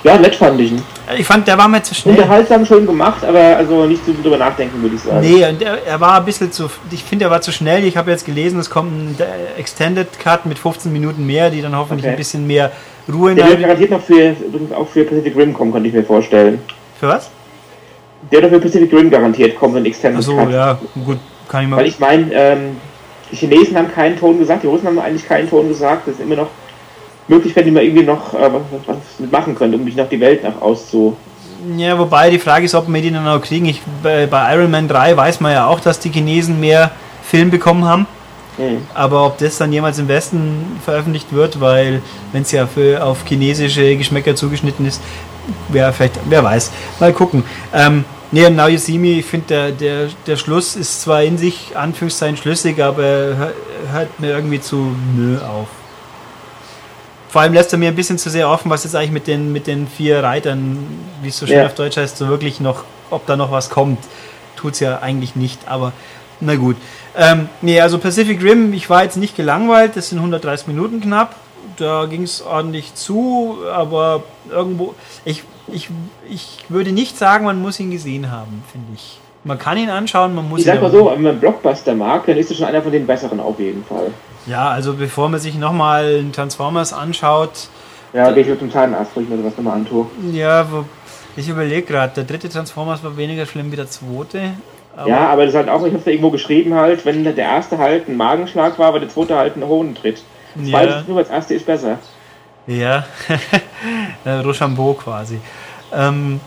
Ja, 0.05 0.19
nett 0.19 0.35
fand 0.37 0.61
ich 0.61 0.73
ihn. 0.73 0.83
Ich 1.19 1.27
fand, 1.27 1.49
der 1.49 1.57
war 1.57 1.67
mir 1.67 1.83
zu 1.83 1.95
schnell. 1.95 2.15
Unterhaltsam 2.17 2.65
schön 2.67 2.87
gemacht, 2.87 3.25
aber 3.25 3.39
also 3.57 3.87
nicht 3.87 4.05
so 4.05 4.13
viel 4.13 4.23
drüber 4.23 4.37
nachdenken, 4.37 4.81
würde 4.83 4.97
ich 4.97 5.01
sagen. 5.03 5.21
Nee, 5.21 5.47
und 5.49 5.63
er, 5.63 5.83
er 5.87 5.99
war 6.01 6.19
ein 6.19 6.25
bisschen 6.27 6.53
zu. 6.53 6.69
Ich 6.91 7.03
finde, 7.03 7.25
er 7.25 7.31
war 7.31 7.41
zu 7.41 7.53
schnell. 7.53 7.85
Ich 7.85 7.97
habe 7.97 8.11
jetzt 8.11 8.27
gelesen, 8.27 8.61
es 8.61 8.69
kommt 8.69 8.93
ein 8.93 9.17
äh, 9.19 9.59
Extended 9.61 10.07
Cut 10.19 10.45
mit 10.45 10.59
15 10.59 10.93
Minuten 10.93 11.25
mehr, 11.27 11.49
die 11.51 11.63
dann 11.63 11.75
hoffentlich 11.75 12.05
Okay. 12.05 12.15
ein 12.15 12.19
bisschen 12.19 12.47
mehr 12.47 12.71
Ruhe 13.11 13.31
in 13.31 13.37
Der 13.37 13.49
wird 13.49 13.61
garantiert 13.63 13.91
noch 13.91 14.03
für, 14.03 14.31
übrigens 14.47 14.73
auch 14.73 14.87
für 14.89 15.05
Pacific 15.05 15.35
Rim 15.37 15.55
kommen, 15.55 15.73
könnte 15.73 15.89
ich 15.89 15.95
mir 15.95 16.05
vorstellen. 16.05 16.61
Für 17.01 17.09
was? 17.09 17.31
Der 18.31 18.43
wird 18.43 18.53
für 18.53 18.61
Pacific 18.61 18.93
Rim 18.93 19.11
garantiert 19.11 19.57
kommen, 19.59 19.77
ein 19.79 19.87
Extended 19.87 20.19
Achso, 20.21 20.37
Cut. 20.37 20.51
ja, 20.53 20.79
gut, 21.07 21.19
kann 21.49 21.65
ich 21.65 21.71
Weil 21.71 21.77
mal. 21.79 21.87
ich 21.87 21.99
meine, 21.99 22.27
ähm, 22.33 22.77
die 23.33 23.37
Chinesen 23.37 23.77
haben 23.77 23.91
keinen 23.91 24.19
Ton 24.19 24.39
gesagt, 24.39 24.63
die 24.63 24.67
Russen 24.67 24.87
haben 24.87 24.99
eigentlich 24.99 25.27
keinen 25.27 25.49
Ton 25.49 25.67
gesagt. 25.69 26.07
Das 26.09 26.17
ist 26.17 26.21
immer 26.21 26.37
noch 26.37 26.49
möglich, 27.29 27.55
wenn 27.57 27.65
die 27.65 27.71
mal 27.71 27.83
irgendwie 27.83 28.05
noch 28.05 28.35
äh, 28.35 28.51
was, 28.53 28.63
was 28.87 28.97
mitmachen 29.19 29.55
können, 29.55 29.75
um 29.75 29.85
mich 29.85 29.97
noch 29.97 30.09
die 30.09 30.21
Welt 30.21 30.43
nach 30.43 30.61
auszu. 30.61 31.17
Ja, 31.77 31.99
wobei 31.99 32.31
die 32.31 32.39
Frage 32.39 32.67
ist, 32.67 32.75
ob 32.75 32.89
wir 32.93 33.01
die 33.01 33.11
dann 33.11 33.27
auch 33.27 33.41
kriegen. 33.41 33.65
Ich, 33.67 33.81
bei, 34.03 34.27
bei 34.27 34.55
Iron 34.55 34.71
Man 34.71 34.87
3 34.87 35.17
weiß 35.17 35.41
man 35.41 35.53
ja 35.53 35.67
auch, 35.67 35.81
dass 35.81 35.99
die 35.99 36.11
Chinesen 36.11 36.61
mehr 36.61 36.91
Film 37.23 37.51
bekommen 37.51 37.85
haben. 37.87 38.07
Hm. 38.59 38.83
Aber 38.93 39.27
ob 39.27 39.39
das 39.39 39.59
dann 39.59 39.73
jemals 39.73 39.99
im 39.99 40.07
Westen 40.07 40.79
veröffentlicht 40.85 41.33
wird, 41.33 41.61
weil 41.61 42.03
wenn 42.33 42.43
es 42.43 42.53
ja 42.53 42.67
für 42.67 43.03
auf 43.03 43.25
chinesische 43.27 43.97
Geschmäcker 43.97 44.37
zugeschnitten 44.37 44.87
ist, 44.87 45.01
wer 45.69 45.93
vielleicht, 45.93 46.21
wer 46.29 46.45
weiß. 46.45 46.71
Mal 47.01 47.13
gucken. 47.13 47.43
Ähm, 47.73 48.05
nee, 48.31 48.49
Now 48.51 48.69
You 48.69 48.79
See 48.79 48.99
Me, 48.99 49.19
ich 49.19 49.25
finde 49.25 49.47
der, 49.49 49.71
der, 49.73 50.09
der 50.27 50.37
Schluss 50.37 50.77
ist 50.77 51.01
zwar 51.03 51.23
in 51.23 51.39
sich 51.39 51.73
Anführungszeichen 51.75 52.37
schlüssig, 52.37 52.81
aber 52.83 53.03
hör- 53.03 53.53
hört 53.91 54.21
mir 54.21 54.31
irgendwie 54.31 54.61
zu 54.61 54.95
nö 55.17 55.39
auf. 55.39 55.69
Vor 57.35 57.43
allem 57.43 57.53
lässt 57.53 57.73
er 57.73 57.81
mir 57.81 57.89
ein 57.89 57.97
bisschen 57.97 58.17
zu 58.17 58.31
sehr 58.31 58.49
offen, 58.49 58.71
was 58.71 58.85
jetzt 58.85 58.95
eigentlich 58.95 59.11
mit 59.11 59.27
den, 59.27 59.51
mit 59.51 59.67
den 59.67 59.89
vier 59.89 60.23
Reitern, 60.23 60.79
wie 61.21 61.31
es 61.31 61.37
so 61.37 61.49
schön 61.49 61.57
Ja. 61.57 61.67
auf 61.67 61.75
Deutsch 61.75 61.97
heißt, 61.97 62.17
so 62.17 62.29
wirklich 62.29 62.61
noch, 62.61 62.85
ob 63.11 63.27
da 63.27 63.35
noch 63.35 63.51
was 63.51 63.71
kommt. 63.71 63.99
Tut's 64.55 64.79
ja 64.79 65.01
eigentlich 65.01 65.35
nicht, 65.35 65.67
aber 65.67 65.91
na 66.39 66.55
gut. 66.55 66.77
Ähm, 67.17 67.49
nee, 67.61 67.81
also 67.81 67.99
Pacific 67.99 68.41
Rim, 68.41 68.73
ich 68.73 68.89
war 68.89 69.03
jetzt 69.03 69.17
nicht 69.17 69.35
gelangweilt, 69.35 69.97
das 69.97 70.11
sind 70.11 70.19
130 70.19 70.69
Minuten 70.69 71.01
knapp. 71.01 71.35
Da 71.77 72.07
ging 72.07 72.23
es 72.23 72.41
ordentlich 72.41 72.95
zu, 72.95 73.57
aber 73.69 74.23
irgendwo, 74.49 74.95
ich, 75.25 75.43
ich, 75.67 75.89
ich 76.31 76.59
würde 76.69 76.93
nicht 76.93 77.19
sagen, 77.19 77.47
man 77.47 77.61
muss 77.61 77.81
ihn 77.81 77.91
gesehen 77.91 78.31
haben, 78.31 78.63
finde 78.71 78.93
ich. 78.95 79.19
Man 79.43 79.59
kann 79.59 79.77
ihn 79.77 79.91
anschauen, 79.91 80.37
man 80.37 80.49
muss 80.49 80.61
Ich 80.61 80.67
ihn 80.67 80.75
sag 80.75 80.81
mal 80.83 80.93
so, 80.93 81.11
wenn 81.11 81.23
man 81.23 81.41
Blockbuster 81.41 81.97
mag, 81.97 82.27
dann 82.27 82.37
ist 82.37 82.53
es 82.53 82.59
schon 82.59 82.67
einer 82.67 82.81
von 82.81 82.93
den 82.93 83.09
besseren 83.09 83.41
auf 83.41 83.59
jeden 83.59 83.85
Fall. 83.85 84.13
Ja, 84.47 84.69
also 84.69 84.95
bevor 84.95 85.29
man 85.29 85.41
sich 85.41 85.55
nochmal 85.57 86.05
einen 86.19 86.33
Transformers 86.33 86.93
anschaut, 86.93 87.69
Ja, 88.13 88.31
gehe 88.33 88.43
ich 88.43 88.49
mit 88.49 88.61
dem 88.61 88.71
Zahnarzt, 88.71 89.13
wo 89.15 89.21
ich 89.21 89.29
mir 89.29 89.37
sowas 89.39 89.55
nochmal 89.57 89.77
antue. 89.77 90.07
ja, 90.33 90.67
wo, 90.71 90.85
ich 91.37 91.49
überlege 91.49 91.83
gerade, 91.83 92.13
der 92.15 92.25
dritte 92.25 92.49
Transformers 92.49 93.03
war 93.03 93.17
weniger 93.17 93.47
schlimm 93.47 93.73
wie 93.73 93.77
der 93.77 93.89
zweite. 93.89 94.51
Aber 94.97 95.09
ja, 95.09 95.29
aber 95.29 95.43
das 95.47 95.55
ist 95.55 95.57
halt 95.59 95.69
auch, 95.69 95.85
ich 95.85 95.93
habe 95.93 96.03
da 96.05 96.11
irgendwo 96.11 96.31
geschrieben 96.31 96.75
halt, 96.75 97.05
wenn 97.05 97.25
der 97.25 97.37
erste 97.37 97.79
halt 97.79 98.09
ein 98.09 98.17
Magenschlag 98.17 98.79
war, 98.79 98.93
war 98.93 99.01
der 99.01 99.09
zweite 99.09 99.37
halt 99.37 99.57
ein 99.57 99.65
Hodentritt. 99.67 100.23
Das 100.55 100.69
Ja. 100.69 100.79
zweite 100.79 100.93
ist 101.01 101.09
nur, 101.09 101.21
das 101.21 101.31
erste 101.31 101.55
ist 101.55 101.67
besser. 101.67 101.99
Ja, 102.67 103.05
äh, 104.25 104.31
Rochambeau 104.31 104.95
quasi. 104.95 105.41
Ähm, 105.93 106.41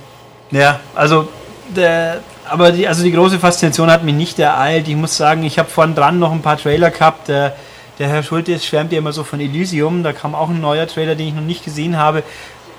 ja, 0.52 0.80
also, 0.96 1.28
der, 1.76 2.22
aber 2.50 2.72
die, 2.72 2.88
also 2.88 3.04
die 3.04 3.12
große 3.12 3.38
Faszination 3.38 3.92
hat 3.92 4.04
mich 4.04 4.16
nicht 4.16 4.40
ereilt. 4.40 4.88
Ich 4.88 4.96
muss 4.96 5.18
sagen, 5.18 5.44
ich 5.44 5.60
habe 5.60 5.70
vorhin 5.70 5.94
dran 5.94 6.18
noch 6.18 6.32
ein 6.32 6.42
paar 6.42 6.58
Trailer 6.58 6.90
gehabt. 6.90 7.28
Der, 7.28 7.54
der 8.00 8.08
Herr 8.10 8.24
Schultes 8.24 8.66
schwärmt 8.66 8.92
ja 8.92 9.00
immer 9.00 9.12
so 9.12 9.24
von 9.24 9.40
Elysium. 9.40 10.04
Da 10.04 10.14
kam 10.14 10.36
auch 10.36 10.50
ein 10.50 10.62
neuer 10.62 10.88
Trailer, 10.88 11.16
den 11.16 11.30
ich 11.30 11.34
noch 11.34 11.42
nicht 11.42 11.64
gesehen 11.66 11.98
habe. 11.98 12.24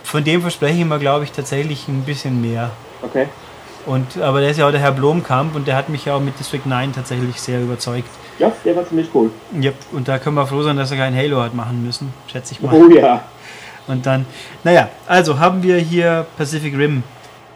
Von 0.04 0.24
dem 0.24 0.40
verspreche 0.40 0.78
ich 0.78 0.84
mir, 0.84 0.98
glaube 0.98 1.24
ich, 1.24 1.32
tatsächlich 1.32 1.88
ein 1.88 2.02
bisschen 2.02 2.40
mehr. 2.40 2.70
Okay. 3.02 3.26
Und, 3.86 4.18
aber 4.20 4.40
der 4.40 4.50
ist 4.50 4.58
ja 4.58 4.66
auch 4.66 4.70
der 4.70 4.80
Herr 4.80 4.92
Blomkamp 4.92 5.54
und 5.54 5.66
der 5.66 5.76
hat 5.76 5.88
mich 5.88 6.04
ja 6.04 6.14
auch 6.14 6.20
mit 6.20 6.38
District 6.38 6.64
9 6.64 6.92
tatsächlich 6.92 7.40
sehr 7.40 7.60
überzeugt. 7.60 8.08
Ja, 8.38 8.52
der 8.64 8.76
war 8.76 8.86
ziemlich 8.86 9.08
cool. 9.14 9.30
Yep. 9.60 9.74
Und 9.92 10.08
da 10.08 10.18
können 10.18 10.36
wir 10.36 10.46
froh 10.46 10.62
sein, 10.62 10.76
dass 10.76 10.90
er 10.90 10.98
kein 10.98 11.16
Halo 11.16 11.40
hat 11.42 11.54
machen 11.54 11.84
müssen, 11.84 12.12
schätze 12.30 12.52
ich 12.52 12.60
mal. 12.60 12.72
Oh 12.72 12.88
ja. 12.90 13.24
Und 13.86 14.04
dann, 14.04 14.26
naja, 14.62 14.88
also 15.06 15.38
haben 15.38 15.62
wir 15.62 15.78
hier 15.78 16.26
Pacific 16.36 16.76
Rim 16.76 17.02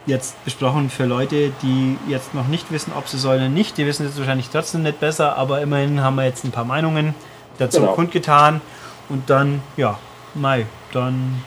jetzt 0.07 0.43
besprochen 0.45 0.91
für 0.91 1.05
Leute, 1.05 1.53
die 1.63 1.97
jetzt 2.09 2.35
noch 2.35 2.49
nicht 2.49 2.73
wissen, 2.73 2.93
ob 2.97 3.09
sie 3.09 3.19
sollen 3.19 3.41
oder 3.41 3.49
nicht. 3.49 3.77
Die 3.77 3.87
wissen 3.87 4.07
jetzt 4.07 4.19
wahrscheinlich 4.19 4.49
trotzdem 4.51 4.83
nicht 4.83 4.99
besser, 4.99 5.37
aber 5.37 5.61
immerhin 5.61 6.03
haben 6.03 6.17
wir 6.17 6.25
jetzt 6.25 6.45
ein 6.45 6.51
paar 6.51 6.65
Meinungen 6.65 7.15
dazu 7.63 7.81
Genau. 7.81 7.93
kundgetan. 7.93 8.61
Und 9.09 9.29
dann, 9.29 9.61
ja, 9.77 9.99
Mai, 10.35 10.67
dann. 10.93 11.43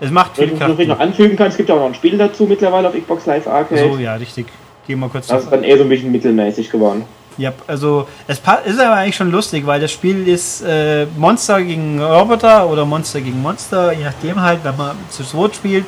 Es 0.00 0.10
macht 0.10 0.36
Wenn 0.38 0.58
viel 0.58 0.76
du 0.76 0.86
noch 0.86 0.98
anfügen 0.98 1.36
kannst, 1.36 1.52
es 1.52 1.56
gibt 1.58 1.68
ja 1.68 1.76
auch 1.76 1.80
noch 1.80 1.86
ein 1.86 1.94
Spiel 1.94 2.18
dazu 2.18 2.44
mittlerweile 2.44 2.88
auf 2.88 2.94
Xbox 2.94 3.26
Live 3.26 3.46
Arcade. 3.46 3.92
So, 3.92 3.98
ja, 3.98 4.14
richtig. 4.14 4.46
Gehen 4.86 4.98
wir 5.00 5.08
kurz 5.08 5.28
Das 5.28 5.44
ist 5.44 5.50
dann 5.50 5.64
eher 5.64 5.78
so 5.78 5.84
ein 5.84 5.88
bisschen 5.88 6.12
mittelmäßig 6.12 6.70
geworden. 6.70 7.04
Ja, 7.36 7.52
also 7.66 8.06
es 8.28 8.38
ist 8.38 8.80
aber 8.80 8.94
eigentlich 8.94 9.16
schon 9.16 9.30
lustig, 9.30 9.66
weil 9.66 9.80
das 9.80 9.90
Spiel 9.90 10.28
ist 10.28 10.62
äh, 10.62 11.06
Monster 11.16 11.62
gegen 11.62 12.00
Roboter 12.00 12.68
oder 12.68 12.84
Monster 12.84 13.20
gegen 13.20 13.42
Monster, 13.42 13.92
je 13.92 14.04
nachdem 14.04 14.40
halt, 14.40 14.60
wenn 14.62 14.76
man 14.76 14.96
zu 15.10 15.24
zweit 15.24 15.56
spielt. 15.56 15.86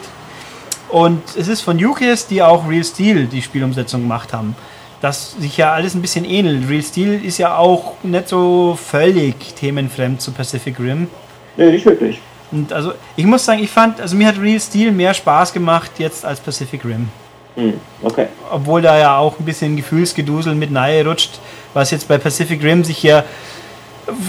Und 0.88 1.22
es 1.36 1.48
ist 1.48 1.60
von 1.62 1.82
UKIS, 1.84 2.26
die 2.26 2.42
auch 2.42 2.68
Real 2.68 2.84
Steel 2.84 3.26
die 3.26 3.42
Spielumsetzung 3.42 4.02
gemacht 4.02 4.32
haben. 4.32 4.56
Das 5.00 5.32
sich 5.32 5.56
ja 5.56 5.72
alles 5.72 5.94
ein 5.94 6.02
bisschen 6.02 6.24
ähnelt. 6.24 6.68
Real 6.68 6.82
Steel 6.82 7.22
ist 7.22 7.38
ja 7.38 7.56
auch 7.56 7.94
nicht 8.02 8.28
so 8.28 8.78
völlig 8.82 9.54
themenfremd 9.54 10.20
zu 10.20 10.32
Pacific 10.32 10.78
Rim. 10.78 11.08
Nee, 11.56 11.70
nicht 11.70 11.86
wirklich. 11.86 12.20
Und 12.50 12.72
also 12.72 12.92
ich 13.16 13.26
muss 13.26 13.44
sagen, 13.44 13.62
ich 13.62 13.70
fand, 13.70 14.00
also 14.00 14.16
mir 14.16 14.28
hat 14.28 14.40
Real 14.40 14.60
Steel 14.60 14.92
mehr 14.92 15.14
Spaß 15.14 15.52
gemacht 15.52 15.90
jetzt 15.98 16.24
als 16.24 16.40
Pacific 16.40 16.84
Rim 16.84 17.08
Hm, 17.56 17.80
okay. 18.02 18.26
obwohl 18.50 18.82
da 18.82 18.98
ja 18.98 19.16
auch 19.16 19.38
ein 19.38 19.44
bisschen 19.46 19.76
Gefühlsgedusel 19.76 20.54
mit 20.54 20.70
nahe 20.70 21.06
rutscht, 21.06 21.40
was 21.72 21.90
jetzt 21.90 22.06
bei 22.06 22.18
Pacific 22.18 22.62
Rim 22.62 22.84
sich 22.84 23.02
ja 23.02 23.24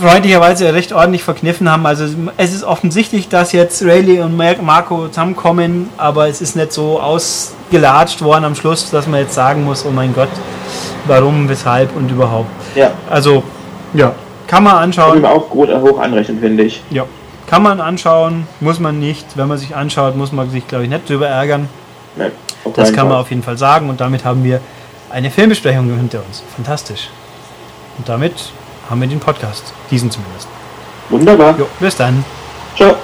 freundlicherweise 0.02 0.74
recht 0.74 0.92
ordentlich 0.94 1.24
verkniffen 1.24 1.70
haben. 1.72 1.86
Also 1.86 2.06
es 2.38 2.54
ist 2.54 2.64
offensichtlich, 2.64 3.30
dass 3.30 3.52
jetzt 3.52 3.84
Rayleigh 3.84 4.22
und 4.24 4.36
Mar- 4.36 4.62
Marco 4.62 5.08
zusammenkommen, 5.08 5.90
aber 5.98 6.28
es 6.28 6.42
ist 6.42 6.56
nicht 6.56 6.72
so 6.74 7.00
ausgelatscht 7.00 8.22
worden 8.22 8.46
am 8.46 8.56
Schluss, 8.56 8.90
dass 8.90 9.08
man 9.08 9.20
jetzt 9.22 9.34
sagen 9.36 9.64
muss, 9.64 9.86
oh 9.86 9.92
mein 9.92 10.14
Gott, 10.14 10.30
warum, 11.06 11.48
weshalb 11.48 11.96
und 11.96 12.10
überhaupt. 12.10 12.50
Ja, 12.76 12.92
Also, 13.10 13.44
ja, 13.94 14.14
kann 14.48 14.64
man 14.64 14.74
kann 14.74 14.84
anschauen. 14.84 15.16
ich 15.18 15.22
mir 15.22 15.30
auch 15.30 15.50
gut 15.50 15.70
hoch 15.70 16.00
anrechnen, 16.00 16.40
finde 16.40 16.64
ich. 16.64 16.82
Ja, 16.90 17.06
kann 17.46 17.62
man 17.64 17.80
anschauen, 17.80 18.48
muss 18.60 18.80
man 18.80 19.00
nicht. 19.00 19.26
Wenn 19.36 19.48
man 19.48 19.58
sich 19.58 19.76
anschaut, 19.76 20.16
muss 20.16 20.32
man 20.32 20.50
sich, 20.50 20.68
glaube 20.68 20.86
ich, 20.86 20.90
nicht 20.90 21.08
drüber 21.10 21.28
ärgern. 21.28 21.70
Auf 22.64 22.74
Das 22.74 22.92
kann 22.92 23.06
man 23.06 23.14
Fall. 23.14 23.22
auf 23.22 23.30
jeden 23.30 23.44
Fall 23.44 23.58
sagen 23.58 23.90
und 23.90 24.02
damit 24.02 24.26
haben 24.26 24.44
wir 24.44 24.60
eine 25.12 25.30
Filmbesprechung 25.30 25.86
hinter 25.96 26.20
uns. 26.28 26.42
Fantastisch. 26.56 27.10
Und 27.98 28.10
damit 28.10 28.34
haben 28.90 29.02
wir 29.02 29.08
den 29.08 29.20
Podcast. 29.20 29.74
Diesen 29.92 30.12
zumindest. 30.12 30.48
Wunderbar. 31.10 31.56
Jo, 31.58 31.68
bis 31.80 31.96
dann. 31.96 32.24
Ciao. 32.76 32.96